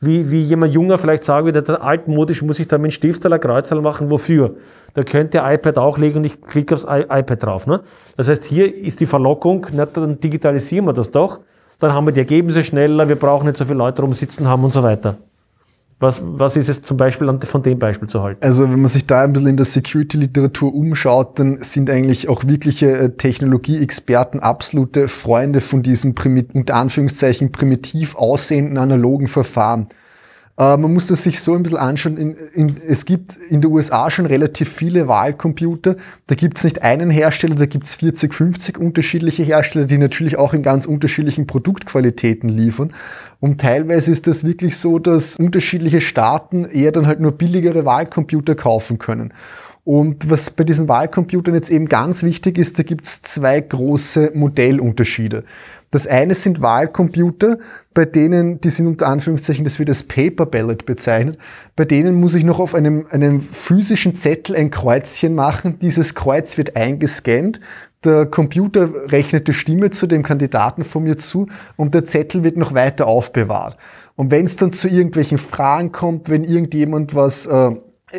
[0.00, 3.82] wie, wie jemand junger vielleicht sagen würde, altmodisch muss ich da mit Stift oder Kreuzerl
[3.82, 4.54] machen, wofür?
[4.94, 7.66] Da könnte iPad auch legen und ich klicke aufs iPad drauf.
[7.66, 7.80] Ne?
[8.16, 11.40] Das heißt, hier ist die Verlockung, na, dann digitalisieren wir das doch,
[11.78, 14.72] dann haben wir die Ergebnisse schneller, wir brauchen nicht so viele Leute rumsitzen haben und
[14.72, 15.16] so weiter.
[16.02, 18.42] Was, was ist es zum Beispiel von dem Beispiel zu halten?
[18.42, 22.44] Also wenn man sich da ein bisschen in der Security-Literatur umschaut, dann sind eigentlich auch
[22.46, 26.14] wirkliche äh, Technologie-Experten absolute Freunde von diesem
[26.54, 29.88] unter Anführungszeichen primitiv aussehenden analogen Verfahren.
[30.60, 32.18] Äh, man muss das sich so ein bisschen anschauen.
[32.18, 35.96] In, in, es gibt in den USA schon relativ viele Wahlcomputer.
[36.26, 40.36] Da gibt es nicht einen Hersteller, da gibt es 40, 50 unterschiedliche Hersteller, die natürlich
[40.36, 42.92] auch in ganz unterschiedlichen Produktqualitäten liefern.
[43.40, 48.54] Und teilweise ist das wirklich so, dass unterschiedliche Staaten eher dann halt nur billigere Wahlcomputer
[48.54, 49.32] kaufen können.
[49.84, 54.32] Und was bei diesen Wahlcomputern jetzt eben ganz wichtig ist, da gibt es zwei große
[54.34, 55.44] Modellunterschiede.
[55.90, 57.58] Das eine sind Wahlcomputer,
[57.94, 61.38] bei denen, die sind unter Anführungszeichen, das wird als Paper Ballot bezeichnet,
[61.74, 65.80] bei denen muss ich noch auf einem, einem physischen Zettel ein Kreuzchen machen.
[65.80, 67.60] Dieses Kreuz wird eingescannt.
[68.04, 72.56] Der Computer rechnet die Stimme zu dem Kandidaten von mir zu und der Zettel wird
[72.56, 73.76] noch weiter aufbewahrt.
[74.14, 77.74] Und wenn es dann zu irgendwelchen Fragen kommt, wenn irgendjemand was äh,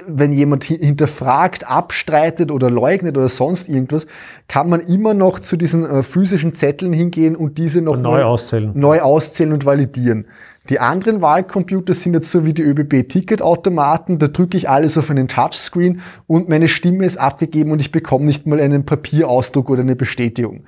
[0.08, 4.08] wenn jemand hinterfragt, abstreitet oder leugnet oder sonst irgendwas,
[4.48, 8.72] kann man immer noch zu diesen äh, physischen Zetteln hingehen und diese noch neu auszählen.
[8.74, 10.28] neu auszählen und validieren.
[10.70, 15.28] Die anderen Wahlcomputer sind jetzt so wie die ÖBB-Ticketautomaten, da drücke ich alles auf einen
[15.28, 19.96] Touchscreen und meine Stimme ist abgegeben und ich bekomme nicht mal einen Papierausdruck oder eine
[19.96, 20.64] Bestätigung.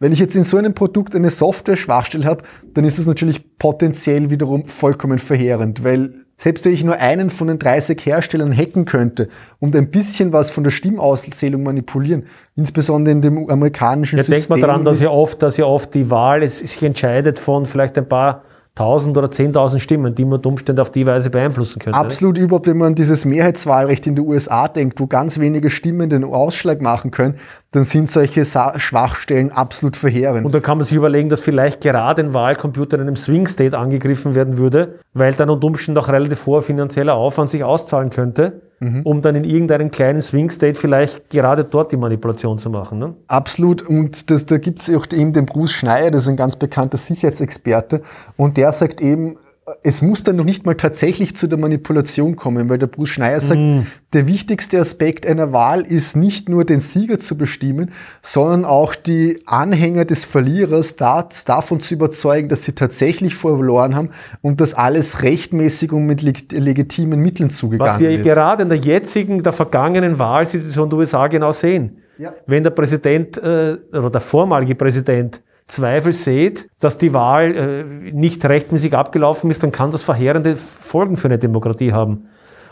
[0.00, 4.30] Wenn ich jetzt in so einem Produkt eine Software-Schwachstelle habe, dann ist es natürlich potenziell
[4.30, 9.28] wiederum vollkommen verheerend, weil selbst wenn ich nur einen von den 30 Herstellern hacken könnte
[9.58, 14.34] und ein bisschen was von der Stimmauszählung manipulieren, insbesondere in dem amerikanischen ja, System.
[14.34, 17.66] Denkt man daran, dass ja oft, dass ja oft die Wahl es sich entscheidet von
[17.66, 18.42] vielleicht ein paar
[18.78, 21.98] 1000 oder 10.000 Stimmen, die man Umstände auf die Weise beeinflussen könnte.
[21.98, 26.24] Absolut überhaupt, wenn man dieses Mehrheitswahlrecht in den USA denkt, wo ganz wenige Stimmen den
[26.24, 27.36] Ausschlag machen können,
[27.72, 30.46] dann sind solche Schwachstellen absolut verheerend.
[30.46, 33.76] Und da kann man sich überlegen, dass vielleicht gerade ein Wahlcomputer in einem Swing State
[33.76, 38.62] angegriffen werden würde, weil dann unter Umständen auch relativ hoher finanzieller Aufwand sich auszahlen könnte,
[38.80, 39.02] mhm.
[39.02, 42.98] um dann in irgendeinem kleinen Swing State vielleicht gerade dort die Manipulation zu machen.
[42.98, 43.14] Ne?
[43.26, 43.82] Absolut.
[43.82, 46.98] Und das, da gibt es auch eben den Bruce Schneier, das ist ein ganz bekannter
[46.98, 48.02] Sicherheitsexperte,
[48.36, 49.36] und der sagt eben,
[49.82, 53.40] es muss dann noch nicht mal tatsächlich zu der Manipulation kommen, weil der Bruce Schneier
[53.40, 53.80] sagt, mm.
[54.12, 57.92] der wichtigste Aspekt einer Wahl ist nicht nur den Sieger zu bestimmen,
[58.22, 64.10] sondern auch die Anhänger des Verlierers davon zu überzeugen, dass sie tatsächlich verloren haben
[64.42, 67.94] und dass alles rechtmäßig und mit legitimen Mitteln zugegangen ist.
[67.94, 68.24] Was wir ist.
[68.24, 71.98] gerade in der jetzigen, der vergangenen Wahlsituation der USA genau sehen.
[72.18, 72.34] Ja.
[72.46, 78.44] Wenn der Präsident äh, oder der vormalige Präsident Zweifel seht, dass die Wahl äh, nicht
[78.44, 82.28] rechtmäßig abgelaufen ist, dann kann das verheerende Folgen für eine Demokratie haben.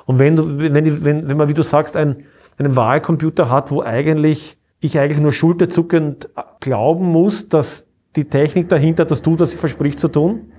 [0.06, 2.24] Und wenn, du, wenn, wenn, wenn man, wie du sagst, ein,
[2.58, 6.30] einen Wahlcomputer hat, wo eigentlich ich eigentlich nur schulterzuckend
[6.60, 10.52] glauben muss, dass die Technik dahinter das tut, was sie verspricht zu tun,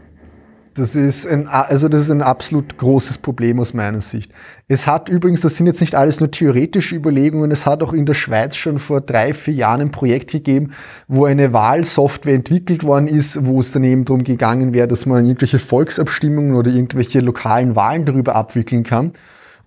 [0.77, 4.31] das ist ein, also das ist ein absolut großes Problem aus meiner Sicht.
[4.67, 8.05] Es hat übrigens, das sind jetzt nicht alles nur theoretische Überlegungen, es hat auch in
[8.05, 10.71] der Schweiz schon vor drei, vier Jahren ein Projekt gegeben,
[11.07, 15.25] wo eine Wahlsoftware entwickelt worden ist, wo es dann eben darum gegangen wäre, dass man
[15.25, 19.13] irgendwelche Volksabstimmungen oder irgendwelche lokalen Wahlen darüber abwickeln kann.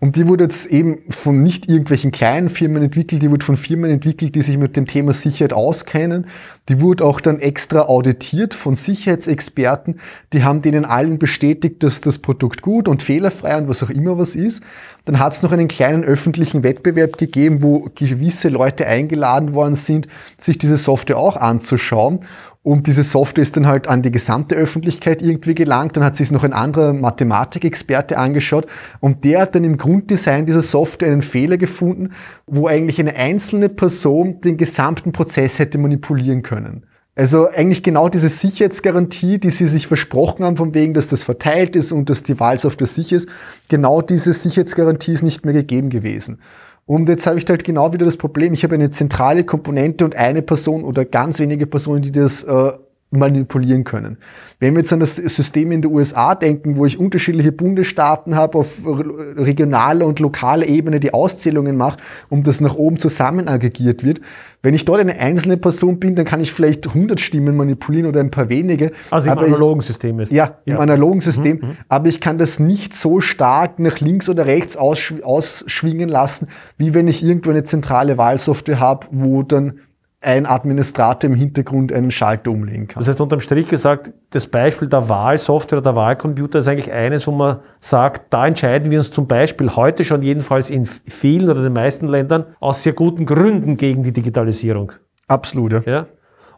[0.03, 3.91] Und die wurde jetzt eben von nicht irgendwelchen kleinen Firmen entwickelt, die wurde von Firmen
[3.91, 6.27] entwickelt, die sich mit dem Thema Sicherheit auskennen.
[6.71, 10.01] Die wurde auch dann extra auditiert von Sicherheitsexperten.
[10.33, 14.17] Die haben denen allen bestätigt, dass das Produkt gut und fehlerfrei und was auch immer
[14.17, 14.63] was ist.
[15.05, 20.09] Dann hat es noch einen kleinen öffentlichen Wettbewerb gegeben, wo gewisse Leute eingeladen worden sind,
[20.39, 22.21] sich diese Software auch anzuschauen.
[22.63, 25.97] Und diese Software ist dann halt an die gesamte Öffentlichkeit irgendwie gelangt.
[25.97, 28.67] Dann hat sich noch ein anderer Mathematikexperte angeschaut
[29.01, 32.11] und der hat dann im Grunddesign dieser Software einen Fehler gefunden,
[32.47, 36.85] wo eigentlich eine einzelne Person den gesamten Prozess hätte manipulieren können.
[37.17, 41.77] Also eigentlich genau diese Sicherheitsgarantie, die sie sich versprochen haben, von wegen, dass das verteilt
[41.77, 43.29] ist und dass die Wahlsoftware sicher ist,
[43.69, 46.41] genau diese Sicherheitsgarantie ist nicht mehr gegeben gewesen.
[46.87, 50.17] Und jetzt habe ich halt genau wieder das Problem, ich habe eine zentrale Komponente und
[50.17, 52.73] eine Person oder ganz wenige Personen, die das äh,
[53.11, 54.19] manipulieren können.
[54.61, 58.59] Wenn wir jetzt an das System in den USA denken, wo ich unterschiedliche Bundesstaaten habe,
[58.59, 61.99] auf regionaler und lokaler Ebene die Auszählungen mache
[62.29, 64.21] und das nach oben zusammen aggregiert wird,
[64.63, 68.21] wenn ich dort eine einzelne Person bin, dann kann ich vielleicht 100 Stimmen manipulieren oder
[68.21, 68.93] ein paar wenige.
[69.11, 70.31] Also im analogen System ist.
[70.31, 70.79] Ja, im ja.
[70.79, 71.57] analogen System.
[71.57, 76.49] Mhm, mhm, aber ich kann das nicht so stark nach links oder rechts ausschwingen lassen,
[76.77, 79.81] wie wenn ich irgendwo eine zentrale Wahlsoftware habe, wo dann
[80.23, 83.01] ein Administrator im Hintergrund einen Schalter umlegen kann.
[83.01, 87.27] Das heißt, unterm Strich gesagt, das Beispiel der Wahlsoftware oder der Wahlcomputer ist eigentlich eines,
[87.27, 91.63] wo man sagt, da entscheiden wir uns zum Beispiel heute schon jedenfalls in vielen oder
[91.63, 94.93] den meisten Ländern aus sehr guten Gründen gegen die Digitalisierung.
[95.27, 95.81] Absolut, ja.
[95.87, 96.07] ja?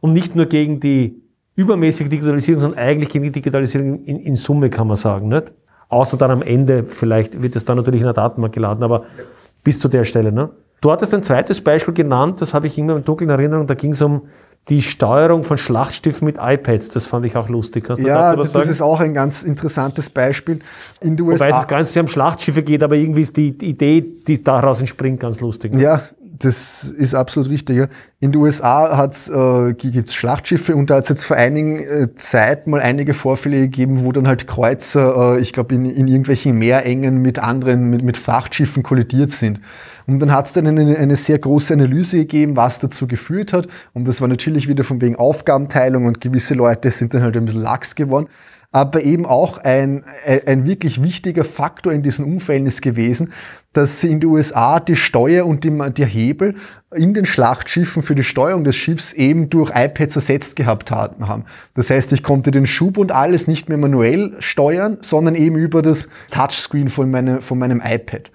[0.01, 1.23] Und nicht nur gegen die
[1.55, 5.29] übermäßige Digitalisierung, sondern eigentlich gegen die Digitalisierung in, in Summe, kann man sagen.
[5.29, 5.53] Nicht?
[5.89, 9.05] Außer dann am Ende, vielleicht wird es dann natürlich in der Datenbank geladen, aber
[9.63, 10.33] bis zu der Stelle.
[10.33, 10.51] Ne?
[10.83, 13.93] Du hattest ein zweites Beispiel genannt, das habe ich immer im dunklen Erinnerung, da ging
[13.93, 14.23] es um
[14.69, 16.89] die Steuerung von Schlachtschiffen mit iPads.
[16.91, 17.85] Das fand ich auch lustig.
[17.85, 20.59] Kannst du ja, das, das, ist auch ein ganz interessantes Beispiel.
[21.01, 21.47] In den USA.
[21.47, 25.21] Wobei es gar nicht um Schlachtschiffe geht, aber irgendwie ist die Idee, die daraus entspringt,
[25.21, 25.73] ganz lustig.
[25.73, 25.83] Ne?
[25.83, 26.03] Ja,
[26.39, 27.89] das ist absolut richtig.
[28.19, 32.15] In den USA äh, gibt es Schlachtschiffe und da hat es jetzt vor einigen äh,
[32.17, 36.59] Zeit mal einige Vorfälle gegeben, wo dann halt Kreuzer, äh, ich glaube, in, in irgendwelchen
[36.59, 39.61] Meerengen mit anderen, mit, mit Frachtschiffen kollidiert sind.
[40.07, 43.69] Und dann hat es dann eine, eine sehr große Analyse gegeben, was dazu geführt hat.
[43.93, 47.45] Und das war natürlich wieder von wegen Aufgabenteilung und gewisse Leute sind dann halt ein
[47.45, 48.29] bisschen lax geworden
[48.73, 50.03] aber eben auch ein,
[50.47, 53.33] ein wirklich wichtiger Faktor in diesen Unfällen ist gewesen,
[53.75, 56.55] dass in den USA die Steuer und die, der Hebel
[56.95, 61.45] in den Schlachtschiffen für die Steuerung des Schiffs eben durch iPads ersetzt gehabt haben.
[61.75, 65.83] Das heißt, ich konnte den Schub und alles nicht mehr manuell steuern, sondern eben über
[65.83, 68.31] das Touchscreen von, meine, von meinem iPad.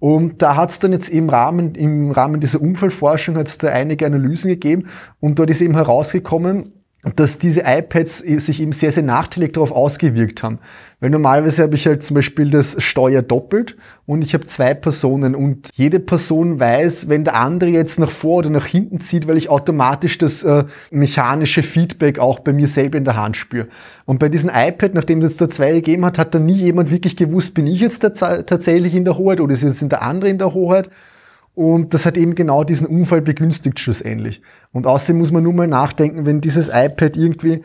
[0.00, 3.68] Und da hat es dann jetzt im Rahmen, im Rahmen dieser Unfallforschung hat es da
[3.68, 4.88] einige Analysen gegeben.
[5.20, 6.72] Und dort ist eben herausgekommen,
[7.16, 10.58] dass diese iPads sich eben sehr, sehr nachteilig darauf ausgewirkt haben.
[11.00, 15.34] Weil normalerweise habe ich halt zum Beispiel das Steuer doppelt und ich habe zwei Personen
[15.34, 19.38] und jede Person weiß, wenn der andere jetzt nach vor oder nach hinten zieht, weil
[19.38, 23.68] ich automatisch das äh, mechanische Feedback auch bei mir selber in der Hand spüre.
[24.04, 26.90] Und bei diesem iPad, nachdem es jetzt da zwei gegeben hat, hat da nie jemand
[26.90, 30.38] wirklich gewusst, bin ich jetzt tatsächlich in der Hoheit oder ist jetzt der andere in
[30.38, 30.90] der Hoheit?
[31.60, 34.40] Und das hat eben genau diesen Unfall begünstigt schlussendlich.
[34.72, 37.60] Und außerdem muss man nur mal nachdenken, wenn dieses iPad irgendwie,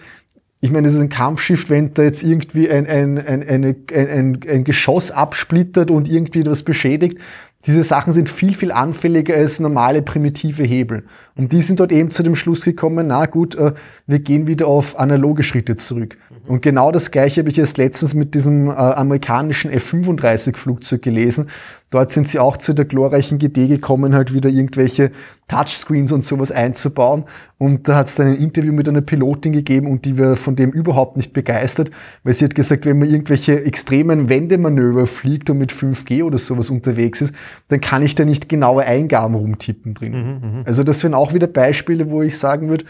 [0.60, 4.40] ich meine, es ist ein Kampfschiff, wenn da jetzt irgendwie ein, ein, ein, ein, ein,
[4.50, 7.20] ein Geschoss absplittert und irgendwie etwas beschädigt,
[7.66, 11.06] diese Sachen sind viel, viel anfälliger als normale primitive Hebel.
[11.36, 13.74] Und die sind dort eben zu dem Schluss gekommen, na gut, äh,
[14.06, 16.18] wir gehen wieder auf analoge Schritte zurück.
[16.30, 16.50] Mhm.
[16.50, 21.50] Und genau das gleiche habe ich erst letztens mit diesem äh, amerikanischen F-35 Flugzeug gelesen.
[21.92, 25.12] Dort sind sie auch zu der glorreichen Idee gekommen, halt wieder irgendwelche
[25.48, 27.26] Touchscreens und sowas einzubauen.
[27.58, 30.56] Und da hat es dann ein Interview mit einer Pilotin gegeben und die war von
[30.56, 31.92] dem überhaupt nicht begeistert,
[32.24, 36.70] weil sie hat gesagt, wenn man irgendwelche extremen Wendemanöver fliegt und mit 5G oder sowas
[36.70, 37.34] unterwegs ist,
[37.68, 40.12] dann kann ich da nicht genaue Eingaben rumtippen drin.
[40.12, 40.64] Mhm, mhm.
[40.66, 42.86] also das wären auch wieder Beispiele, wo ich sagen würde,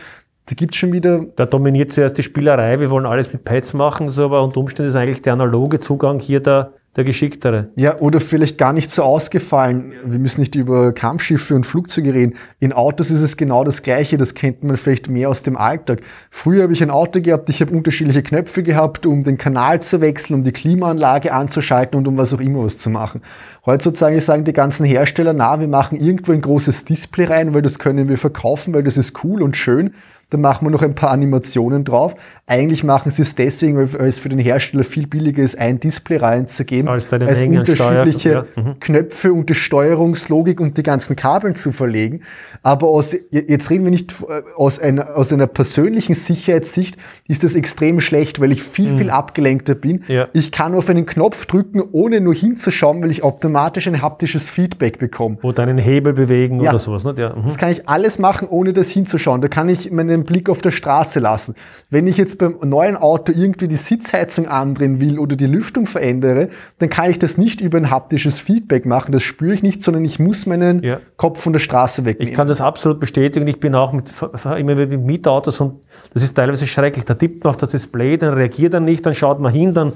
[0.48, 1.26] da gibt's schon wieder.
[1.36, 4.90] Da dominiert zuerst die Spielerei, wir wollen alles mit Pads machen, so, aber unter Umständen
[4.90, 7.70] ist eigentlich der analoge Zugang hier der, der geschicktere.
[7.76, 9.94] Ja, oder vielleicht gar nicht so ausgefallen.
[10.06, 12.36] Wir müssen nicht über Kampfschiffe und Flugzeuge reden.
[12.60, 14.18] In Autos ist es genau das Gleiche.
[14.18, 16.02] Das kennt man vielleicht mehr aus dem Alltag.
[16.32, 20.00] Früher habe ich ein Auto gehabt, ich habe unterschiedliche Knöpfe gehabt, um den Kanal zu
[20.00, 23.22] wechseln, um die Klimaanlage anzuschalten und um was auch immer was zu machen.
[23.66, 27.78] Heutzutage sagen die ganzen Hersteller, na, wir machen irgendwo ein großes Display rein, weil das
[27.78, 29.92] können wir verkaufen, weil das ist cool und schön
[30.32, 32.16] dann machen wir noch ein paar Animationen drauf.
[32.48, 36.18] Eigentlich machen sie es deswegen, weil es für den Hersteller viel billiger ist, ein Display
[36.18, 38.62] reinzugeben, als, als unterschiedliche ja.
[38.62, 38.80] mhm.
[38.80, 42.22] Knöpfe und die Steuerungslogik und die ganzen Kabeln zu verlegen.
[42.64, 46.98] Aber aus, jetzt reden wir nicht äh, aus einer, aus einer persönlichen Sicherheitssicht,
[47.28, 48.98] ist das extrem schlecht, weil ich viel, mhm.
[48.98, 50.04] viel abgelenkter bin.
[50.08, 50.28] Ja.
[50.34, 54.98] Ich kann auf einen Knopf drücken, ohne nur hinzuschauen, weil ich automatisch ein haptisches Feedback
[54.98, 55.38] bekomme.
[55.44, 56.72] Oder einen Hebel bewegen ja.
[56.72, 57.04] oder sowas.
[57.04, 57.14] Ne?
[57.14, 57.44] Mhm.
[57.44, 59.42] Das kann ich alles machen, ohne das hinzuschauen.
[59.42, 61.56] Da kann ich meine einen Blick auf der Straße lassen.
[61.90, 66.50] Wenn ich jetzt beim neuen Auto irgendwie die Sitzheizung andrehen will oder die Lüftung verändere,
[66.80, 69.12] dann kann ich das nicht über ein haptisches Feedback machen.
[69.12, 71.00] Das spüre ich nicht, sondern ich muss meinen ja.
[71.18, 72.32] Kopf von der Straße wegnehmen.
[72.32, 73.48] Ich kann das absolut bestätigen.
[73.48, 74.12] Ich bin auch mit,
[74.58, 75.82] immer mit Mietautos und
[76.14, 77.06] das ist teilweise schrecklich.
[77.06, 79.94] Da tippt man auf das Display, dann reagiert er nicht, dann schaut man hin, dann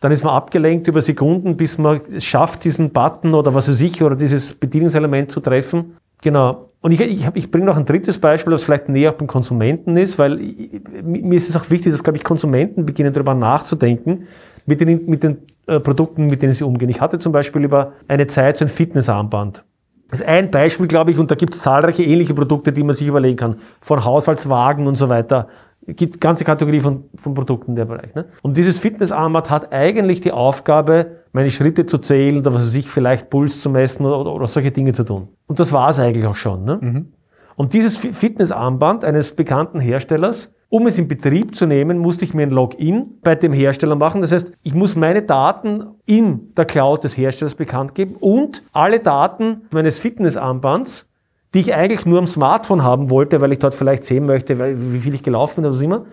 [0.00, 3.80] dann ist man abgelenkt über Sekunden, bis man es schafft, diesen Button oder was weiß
[3.82, 5.96] ich, oder dieses Bedienungselement zu treffen.
[6.22, 6.66] Genau.
[6.80, 10.18] Und ich, ich, ich bringe noch ein drittes Beispiel, das vielleicht näher beim Konsumenten ist,
[10.18, 14.26] weil ich, mir ist es auch wichtig, dass, glaube ich, Konsumenten beginnen darüber nachzudenken,
[14.64, 16.88] mit den, mit den äh, Produkten, mit denen sie umgehen.
[16.88, 19.64] Ich hatte zum Beispiel über eine Zeit so ein Fitnessarmband.
[20.10, 22.94] Das ist ein Beispiel, glaube ich, und da gibt es zahlreiche ähnliche Produkte, die man
[22.94, 23.56] sich überlegen kann.
[23.80, 25.46] Von Haushaltswagen und so weiter
[25.86, 28.14] gibt ganze Kategorie von, von Produkten in der Bereich.
[28.14, 28.26] Ne?
[28.42, 32.88] Und dieses Fitnessarmband hat eigentlich die Aufgabe, meine Schritte zu zählen oder was weiß ich,
[32.88, 35.28] vielleicht Puls zu messen oder, oder, solche Dinge zu tun.
[35.46, 36.64] Und das war es eigentlich auch schon.
[36.64, 36.78] Ne?
[36.80, 37.12] Mhm.
[37.56, 42.42] Und dieses Fitnessarmband eines bekannten Herstellers, um es in Betrieb zu nehmen, musste ich mir
[42.42, 44.22] ein Login bei dem Hersteller machen.
[44.22, 49.00] Das heißt, ich muss meine Daten in der Cloud des Herstellers bekannt geben und alle
[49.00, 51.06] Daten meines Fitnessarmbands
[51.54, 54.98] die ich eigentlich nur am Smartphone haben wollte, weil ich dort vielleicht sehen möchte, wie
[54.98, 56.04] viel ich gelaufen bin oder was immer,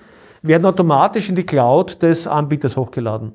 [0.41, 3.33] werden automatisch in die Cloud des Anbieters hochgeladen.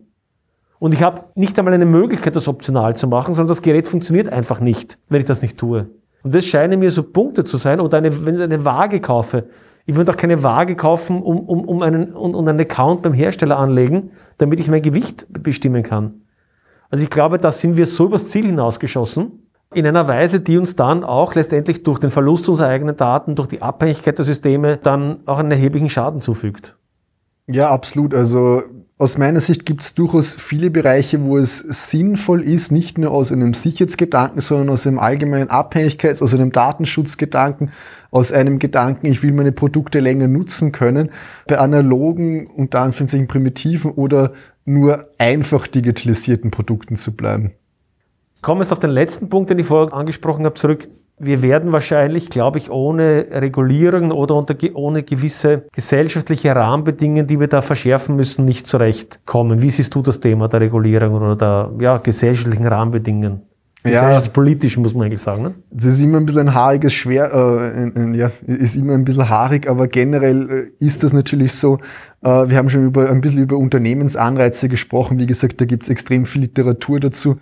[0.83, 4.29] Und ich habe nicht einmal eine Möglichkeit, das optional zu machen, sondern das Gerät funktioniert
[4.33, 5.89] einfach nicht, wenn ich das nicht tue.
[6.25, 7.79] Und das scheinen mir so Punkte zu sein.
[7.79, 9.47] Oder eine, wenn ich eine Waage kaufe.
[9.87, 13.13] Ich würde auch keine Waage kaufen, um, um, um einen, um, um einen Account beim
[13.13, 16.23] Hersteller anlegen, damit ich mein Gewicht bestimmen kann.
[16.91, 20.75] Also ich glaube, da sind wir so übers Ziel hinausgeschossen, in einer Weise, die uns
[20.75, 25.21] dann auch letztendlich durch den Verlust unserer eigenen Daten, durch die Abhängigkeit der Systeme dann
[25.27, 26.77] auch einen erheblichen Schaden zufügt.
[27.47, 28.15] Ja, absolut.
[28.15, 28.63] Also
[29.03, 33.33] aus meiner Sicht gibt es durchaus viele Bereiche, wo es sinnvoll ist, nicht nur aus
[33.33, 37.73] einem Sicherheitsgedanken, sondern aus einem allgemeinen Abhängigkeits-, aus einem Datenschutzgedanken,
[38.13, 41.11] aus einem Gedanken, ich will meine Produkte länger nutzen können,
[41.49, 44.35] bei analogen, unter Anführungszeichen primitiven oder
[44.65, 47.51] nur einfach digitalisierten Produkten zu bleiben.
[48.41, 50.87] Kommen wir jetzt auf den letzten Punkt, den ich vorher angesprochen habe, zurück
[51.19, 57.49] wir werden wahrscheinlich, glaube ich, ohne Regulierung oder unter, ohne gewisse gesellschaftliche Rahmenbedingungen, die wir
[57.49, 59.63] da verschärfen müssen, nicht zurechtkommen.
[59.63, 63.43] Wie siehst du das Thema der Regulierung oder der ja, gesellschaftlichen Rahmenbedingungen?
[63.85, 65.43] Gesellschaftspolitisch muss man eigentlich sagen.
[65.43, 65.55] Ne?
[65.71, 69.05] Das ist immer ein bisschen ein haariges Schwer, äh, ein, ein, ja, ist immer ein
[69.05, 71.79] bisschen haarig, aber generell äh, ist das natürlich so.
[72.23, 75.19] Äh, wir haben schon über, ein bisschen über Unternehmensanreize gesprochen.
[75.19, 77.39] Wie gesagt, da gibt es extrem viel Literatur dazu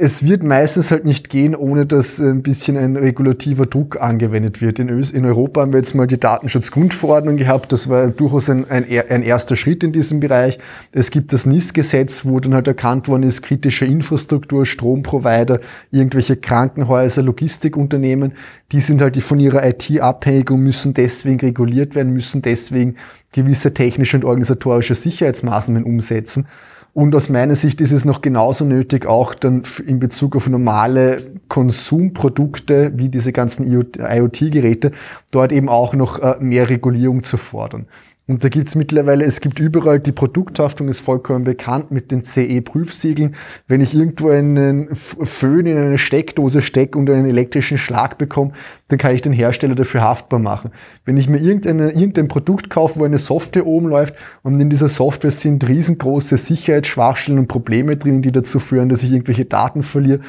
[0.00, 4.78] es wird meistens halt nicht gehen, ohne dass ein bisschen ein regulativer Druck angewendet wird.
[4.78, 7.72] In, Ös in Europa haben wir jetzt mal die Datenschutzgrundverordnung gehabt.
[7.72, 10.60] Das war durchaus ein, ein, ein erster Schritt in diesem Bereich.
[10.92, 15.58] Es gibt das NIS-Gesetz, wo dann halt erkannt worden ist, kritische Infrastruktur, Stromprovider,
[15.90, 18.34] irgendwelche Krankenhäuser, Logistikunternehmen,
[18.70, 22.94] die sind halt von ihrer IT abhängig und müssen deswegen reguliert werden, müssen deswegen
[23.32, 26.46] gewisse technische und organisatorische Sicherheitsmaßnahmen umsetzen.
[26.94, 31.22] Und aus meiner Sicht ist es noch genauso nötig, auch dann in Bezug auf normale
[31.48, 34.92] Konsumprodukte wie diese ganzen IoT-Geräte,
[35.30, 37.86] dort eben auch noch äh, mehr Regulierung zu fordern.
[38.28, 43.34] Und da gibt's mittlerweile, es gibt überall, die Produkthaftung ist vollkommen bekannt mit den CE-Prüfsiegeln.
[43.68, 48.52] Wenn ich irgendwo einen Föhn in eine Steckdose stecke und einen elektrischen Schlag bekomme,
[48.88, 50.72] dann kann ich den Hersteller dafür haftbar machen.
[51.06, 54.88] Wenn ich mir irgendeine, irgendein Produkt kaufe, wo eine Software oben läuft und in dieser
[54.88, 60.20] Software sind riesengroße Sicherheitsschwachstellen und Probleme drin, die dazu führen, dass ich irgendwelche Daten verliere,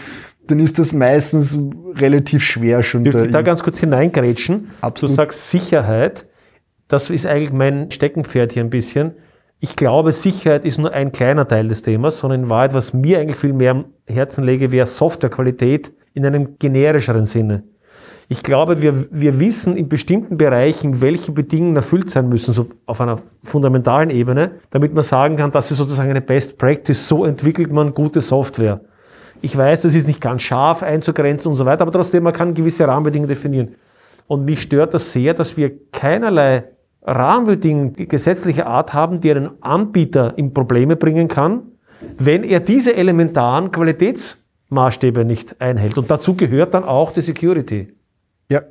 [0.47, 1.59] dann ist das meistens
[1.95, 3.03] relativ schwer schon.
[3.03, 4.69] Dürfte ich da ganz kurz hineingrätschen?
[4.79, 5.11] Absolut.
[5.11, 6.25] Du sagst Sicherheit
[6.89, 9.13] das ist eigentlich mein Steckenpferd hier ein bisschen.
[9.61, 13.19] Ich glaube, Sicherheit ist nur ein kleiner Teil des Themas, sondern in Wahrheit, was mir
[13.19, 17.63] eigentlich viel mehr am Herzen lege, wäre Softwarequalität in einem generischeren Sinne.
[18.27, 23.01] Ich glaube, wir, wir wissen in bestimmten Bereichen, welche Bedingungen erfüllt sein müssen, so auf
[23.01, 27.71] einer fundamentalen Ebene, damit man sagen kann, das ist sozusagen eine Best Practice, so entwickelt
[27.71, 28.81] man gute Software.
[29.41, 32.53] Ich weiß, das ist nicht ganz scharf einzugrenzen und so weiter, aber trotzdem, man kann
[32.53, 33.75] gewisse Rahmenbedingungen definieren.
[34.27, 36.65] Und mich stört das sehr, dass wir keinerlei
[37.01, 41.63] Rahmenbedingungen gesetzlicher Art haben, die einen Anbieter in Probleme bringen kann,
[42.17, 45.97] wenn er diese elementaren Qualitätsmaßstäbe nicht einhält.
[45.97, 47.93] Und dazu gehört dann auch die Security.
[48.51, 48.61] Ja,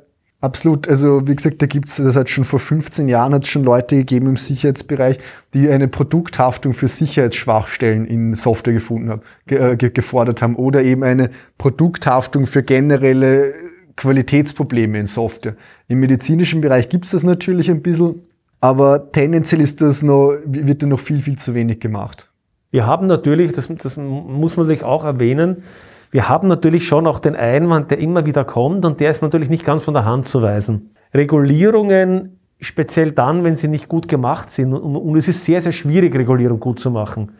[0.41, 0.87] absolut.
[0.87, 4.27] Also wie gesagt, da gibt's, das hat schon vor 15 Jahren hat schon Leute gegeben
[4.27, 5.17] im Sicherheitsbereich,
[5.53, 11.03] die eine Produkthaftung für Sicherheitsschwachstellen in Software gefunden haben, ge, äh, gefordert haben oder eben
[11.03, 13.53] eine Produkthaftung für generelle
[13.99, 15.55] Qualitätsprobleme in Software.
[15.89, 18.21] Im medizinischen Bereich gibt es das natürlich ein bisschen,
[18.61, 22.31] aber tendenziell ist das noch, wird da noch viel, viel zu wenig gemacht.
[22.71, 25.63] Wir haben natürlich, das, das muss man natürlich auch erwähnen,
[26.11, 29.49] wir haben natürlich schon auch den Einwand, der immer wieder kommt und der ist natürlich
[29.49, 30.91] nicht ganz von der Hand zu weisen.
[31.13, 35.73] Regulierungen, speziell dann, wenn sie nicht gut gemacht sind, und, und es ist sehr, sehr
[35.73, 37.33] schwierig, Regulierung gut zu machen,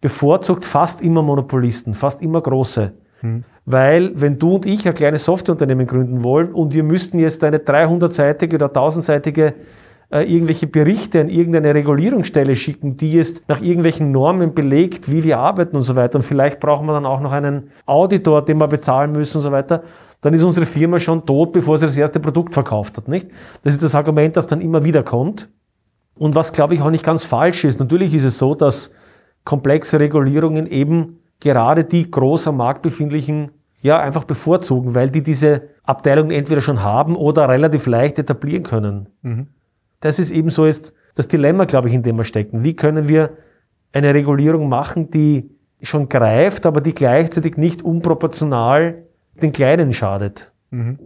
[0.00, 2.92] bevorzugt fast immer Monopolisten, fast immer große.
[3.20, 3.44] Hm.
[3.64, 7.58] Weil, wenn du und ich ein kleines Softwareunternehmen gründen wollen und wir müssten jetzt eine
[7.58, 9.54] 300-seitige oder 1000-seitige
[10.10, 15.38] äh, irgendwelche Berichte an irgendeine Regulierungsstelle schicken, die jetzt nach irgendwelchen Normen belegt, wie wir
[15.38, 16.16] arbeiten und so weiter.
[16.16, 19.52] Und vielleicht brauchen wir dann auch noch einen Auditor, den wir bezahlen müssen und so
[19.52, 19.82] weiter.
[20.22, 23.28] Dann ist unsere Firma schon tot, bevor sie das erste Produkt verkauft hat, nicht?
[23.62, 25.50] Das ist das Argument, das dann immer wieder kommt.
[26.18, 27.78] Und was, glaube ich, auch nicht ganz falsch ist.
[27.78, 28.90] Natürlich ist es so, dass
[29.44, 35.68] komplexe Regulierungen eben gerade die groß am Markt befindlichen ja einfach bevorzugen, weil die diese
[35.84, 39.08] Abteilung entweder schon haben oder relativ leicht etablieren können.
[39.22, 39.46] Mhm.
[40.00, 42.64] Das ist eben so ist das Dilemma, glaube ich, in dem wir stecken.
[42.64, 43.30] Wie können wir
[43.92, 49.04] eine Regulierung machen, die schon greift, aber die gleichzeitig nicht unproportional
[49.40, 50.52] den Kleinen schadet?
[50.70, 50.98] Mhm.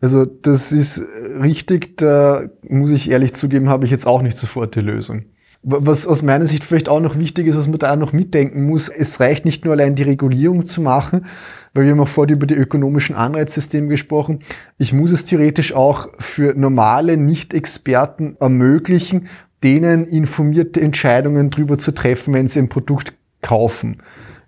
[0.00, 1.00] Also das ist
[1.40, 5.26] richtig, da muss ich ehrlich zugeben, habe ich jetzt auch nicht sofort die Lösung.
[5.64, 8.66] Was aus meiner Sicht vielleicht auch noch wichtig ist, was man da auch noch mitdenken
[8.66, 11.26] muss, es reicht nicht nur allein die Regulierung zu machen,
[11.72, 14.40] weil wir haben auch vorher über die ökonomischen Anreizsysteme gesprochen.
[14.78, 19.28] Ich muss es theoretisch auch für normale Nicht-Experten ermöglichen,
[19.62, 23.98] denen informierte Entscheidungen darüber zu treffen, wenn sie ein Produkt kaufen.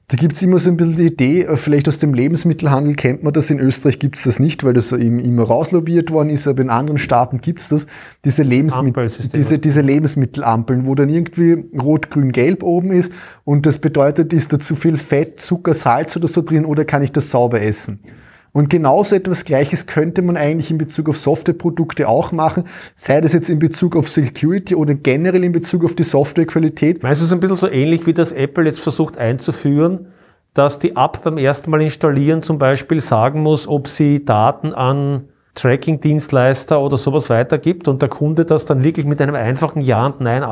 [0.09, 3.33] Da gibt's immer so ein bisschen die Idee, äh, vielleicht aus dem Lebensmittelhandel kennt man
[3.33, 6.61] das, in Österreich gibt's das nicht, weil das so eben immer rauslobiert worden ist, aber
[6.61, 7.87] in anderen Staaten gibt's das,
[8.23, 13.13] diese, Lebensmittel, diese, diese Lebensmittelampeln, wo dann irgendwie rot, grün, gelb oben ist.
[13.45, 17.03] Und das bedeutet, ist da zu viel Fett, Zucker, Salz oder so drin oder kann
[17.03, 18.01] ich das sauber essen?
[18.55, 23.33] Und genauso etwas Gleiches könnte man eigentlich in Bezug auf Softwareprodukte auch machen, sei das
[23.33, 27.03] jetzt in Bezug auf Security oder generell in Bezug auf die Softwarequalität.
[27.03, 30.07] Meinst du es ein bisschen so ähnlich, wie das Apple jetzt versucht einzuführen,
[30.55, 35.29] dass die App beim ersten Mal installieren zum Beispiel sagen muss, ob sie Daten an
[35.57, 40.21] Tracking-Dienstleister oder sowas weitergibt und der Kunde das dann wirklich mit einem einfachen Ja und
[40.21, 40.45] Nein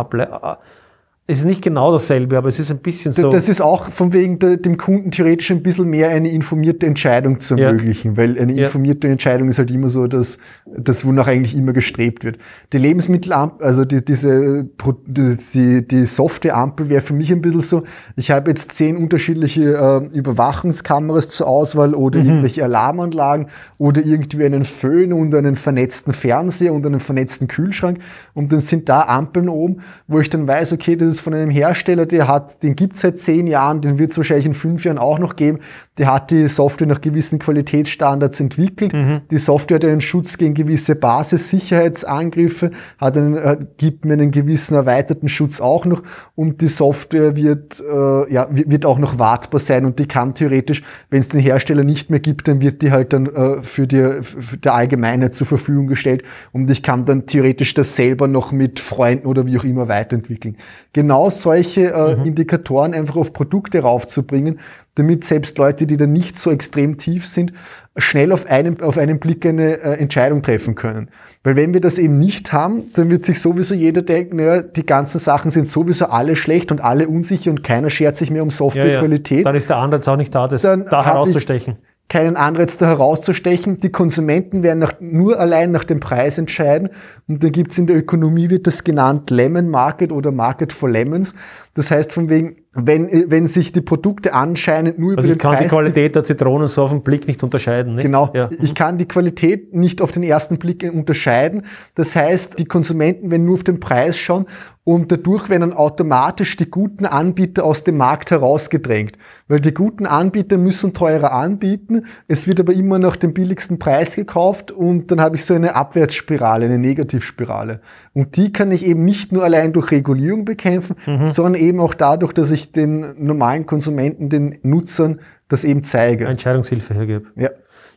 [1.29, 3.31] es ist nicht genau dasselbe, aber es ist ein bisschen so.
[3.31, 7.39] Das ist auch von wegen der, dem Kunden theoretisch ein bisschen mehr eine informierte Entscheidung
[7.39, 8.17] zu ermöglichen, ja.
[8.17, 9.13] weil eine informierte ja.
[9.13, 12.39] Entscheidung ist halt immer so, dass das, wonach eigentlich immer gestrebt wird.
[12.73, 14.69] Die Lebensmittelampel, also die, diese,
[15.07, 17.85] die, die Softwareampel wäre für mich ein bisschen so,
[18.17, 22.27] ich habe jetzt zehn unterschiedliche äh, Überwachungskameras zur Auswahl oder mhm.
[22.27, 23.47] irgendwelche Alarmanlagen
[23.79, 28.01] oder irgendwie einen Föhn und einen vernetzten Fernseher und einen vernetzten Kühlschrank
[28.35, 31.51] und dann sind da Ampeln oben, wo ich dann weiß, okay, das ist von einem
[31.51, 34.85] Hersteller, der hat, den gibt es seit zehn Jahren, den wird es wahrscheinlich in fünf
[34.85, 35.61] Jahren auch noch geben.
[35.99, 38.93] Der hat die Software nach gewissen Qualitätsstandards entwickelt.
[38.93, 39.23] Mhm.
[39.31, 44.75] Die Software hat einen Schutz gegen gewisse Basissicherheitsangriffe, hat einen, äh, gibt mir einen gewissen
[44.75, 46.03] erweiterten Schutz auch noch
[46.35, 50.83] und die Software wird, äh, ja, wird auch noch wartbar sein und die kann theoretisch,
[51.11, 54.23] wenn es den Hersteller nicht mehr gibt, dann wird die halt dann äh, für, die,
[54.23, 56.23] für der Allgemeinheit zur Verfügung gestellt
[56.53, 60.57] und ich kann dann theoretisch das selber noch mit Freunden oder wie auch immer weiterentwickeln
[60.93, 62.27] genau solche äh, mhm.
[62.27, 64.61] Indikatoren einfach auf Produkte raufzubringen,
[64.95, 67.53] damit selbst Leute, die da nicht so extrem tief sind,
[67.97, 71.11] schnell auf einen, auf einen Blick eine äh, Entscheidung treffen können.
[71.43, 74.85] Weil wenn wir das eben nicht haben, dann wird sich sowieso jeder denken, naja, die
[74.85, 78.51] ganzen Sachen sind sowieso alle schlecht und alle unsicher und keiner schert sich mehr um
[78.51, 79.39] Softwarequalität.
[79.39, 79.45] Ja, ja.
[79.45, 81.79] Dann ist der Ansatz auch nicht da, das dann da herauszustechen
[82.13, 83.81] keinen Anreiz da herauszustechen.
[83.81, 86.91] Die Konsumenten werden nach, nur allein nach dem Preis entscheiden.
[87.27, 91.35] Und dann gibt's in der Ökonomie, wird das genannt Lemon Market oder Market for Lemons.
[91.75, 95.53] Das heißt von wegen, wenn, wenn sich die Produkte anscheinend nur also über den Preis...
[95.53, 97.95] Also ich kann die Qualität der Zitronen so auf den Blick nicht unterscheiden.
[97.95, 98.05] Nicht?
[98.05, 98.51] Genau, ja.
[98.63, 101.67] ich kann die Qualität nicht auf den ersten Blick unterscheiden.
[101.95, 104.47] Das heißt, die Konsumenten werden nur auf den Preis schauen
[104.85, 109.17] und dadurch werden dann automatisch die guten Anbieter aus dem Markt herausgedrängt.
[109.47, 114.17] Weil die guten Anbieter müssen teurer anbieten, es wird aber immer nach dem billigsten Preis
[114.17, 117.81] gekauft und dann habe ich so eine Abwärtsspirale, eine Negativspirale.
[118.13, 121.29] Und die kann ich eben nicht nur allein durch Regulierung bekämpfen, mhm.
[121.29, 126.27] sondern eben auch dadurch, dass ich den normalen Konsumenten, den Nutzern das eben zeige.
[126.27, 127.27] Entscheidungshilfe hergebe.
[127.37, 127.51] Ja.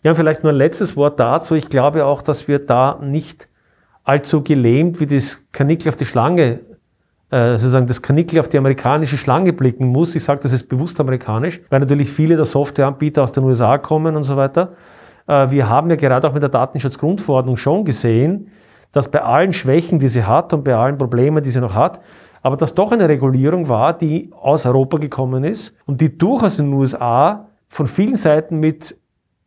[0.03, 1.55] Ja, vielleicht nur ein letztes Wort dazu.
[1.55, 3.49] Ich glaube auch, dass wir da nicht
[4.03, 6.59] allzu gelähmt wie das Kanickel auf die Schlange,
[7.32, 10.16] äh, sozusagen das Kanickel auf die amerikanische Schlange blicken muss.
[10.16, 14.16] Ich sage das ist bewusst amerikanisch, weil natürlich viele der Softwareanbieter aus den USA kommen
[14.16, 14.74] und so weiter.
[15.28, 18.51] Äh, wir haben ja gerade auch mit der Datenschutzgrundverordnung schon gesehen,
[18.91, 21.99] dass bei allen Schwächen, die sie hat und bei allen Problemen, die sie noch hat,
[22.46, 26.68] aber dass doch eine Regulierung war, die aus Europa gekommen ist und die durchaus in
[26.68, 28.96] den USA von vielen Seiten mit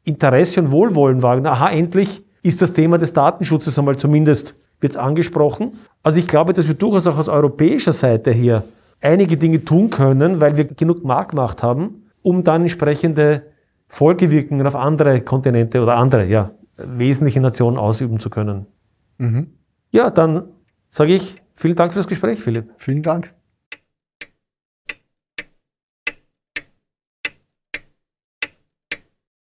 [0.02, 1.36] Interesse und Wohlwollen war.
[1.46, 5.74] Aha, endlich ist das Thema des Datenschutzes einmal zumindest wird angesprochen.
[6.02, 8.64] Also ich glaube, dass wir durchaus auch aus europäischer Seite hier
[9.00, 13.44] einige Dinge tun können, weil wir genug Marktmacht haben, um dann entsprechende
[13.86, 18.66] Folgewirkungen auf andere Kontinente oder andere, ja, wesentliche Nationen ausüben zu können.
[19.18, 19.52] Mhm.
[19.92, 20.48] Ja, dann
[20.90, 22.70] sage ich vielen Dank fürs Gespräch, Philipp.
[22.78, 23.34] Vielen Dank.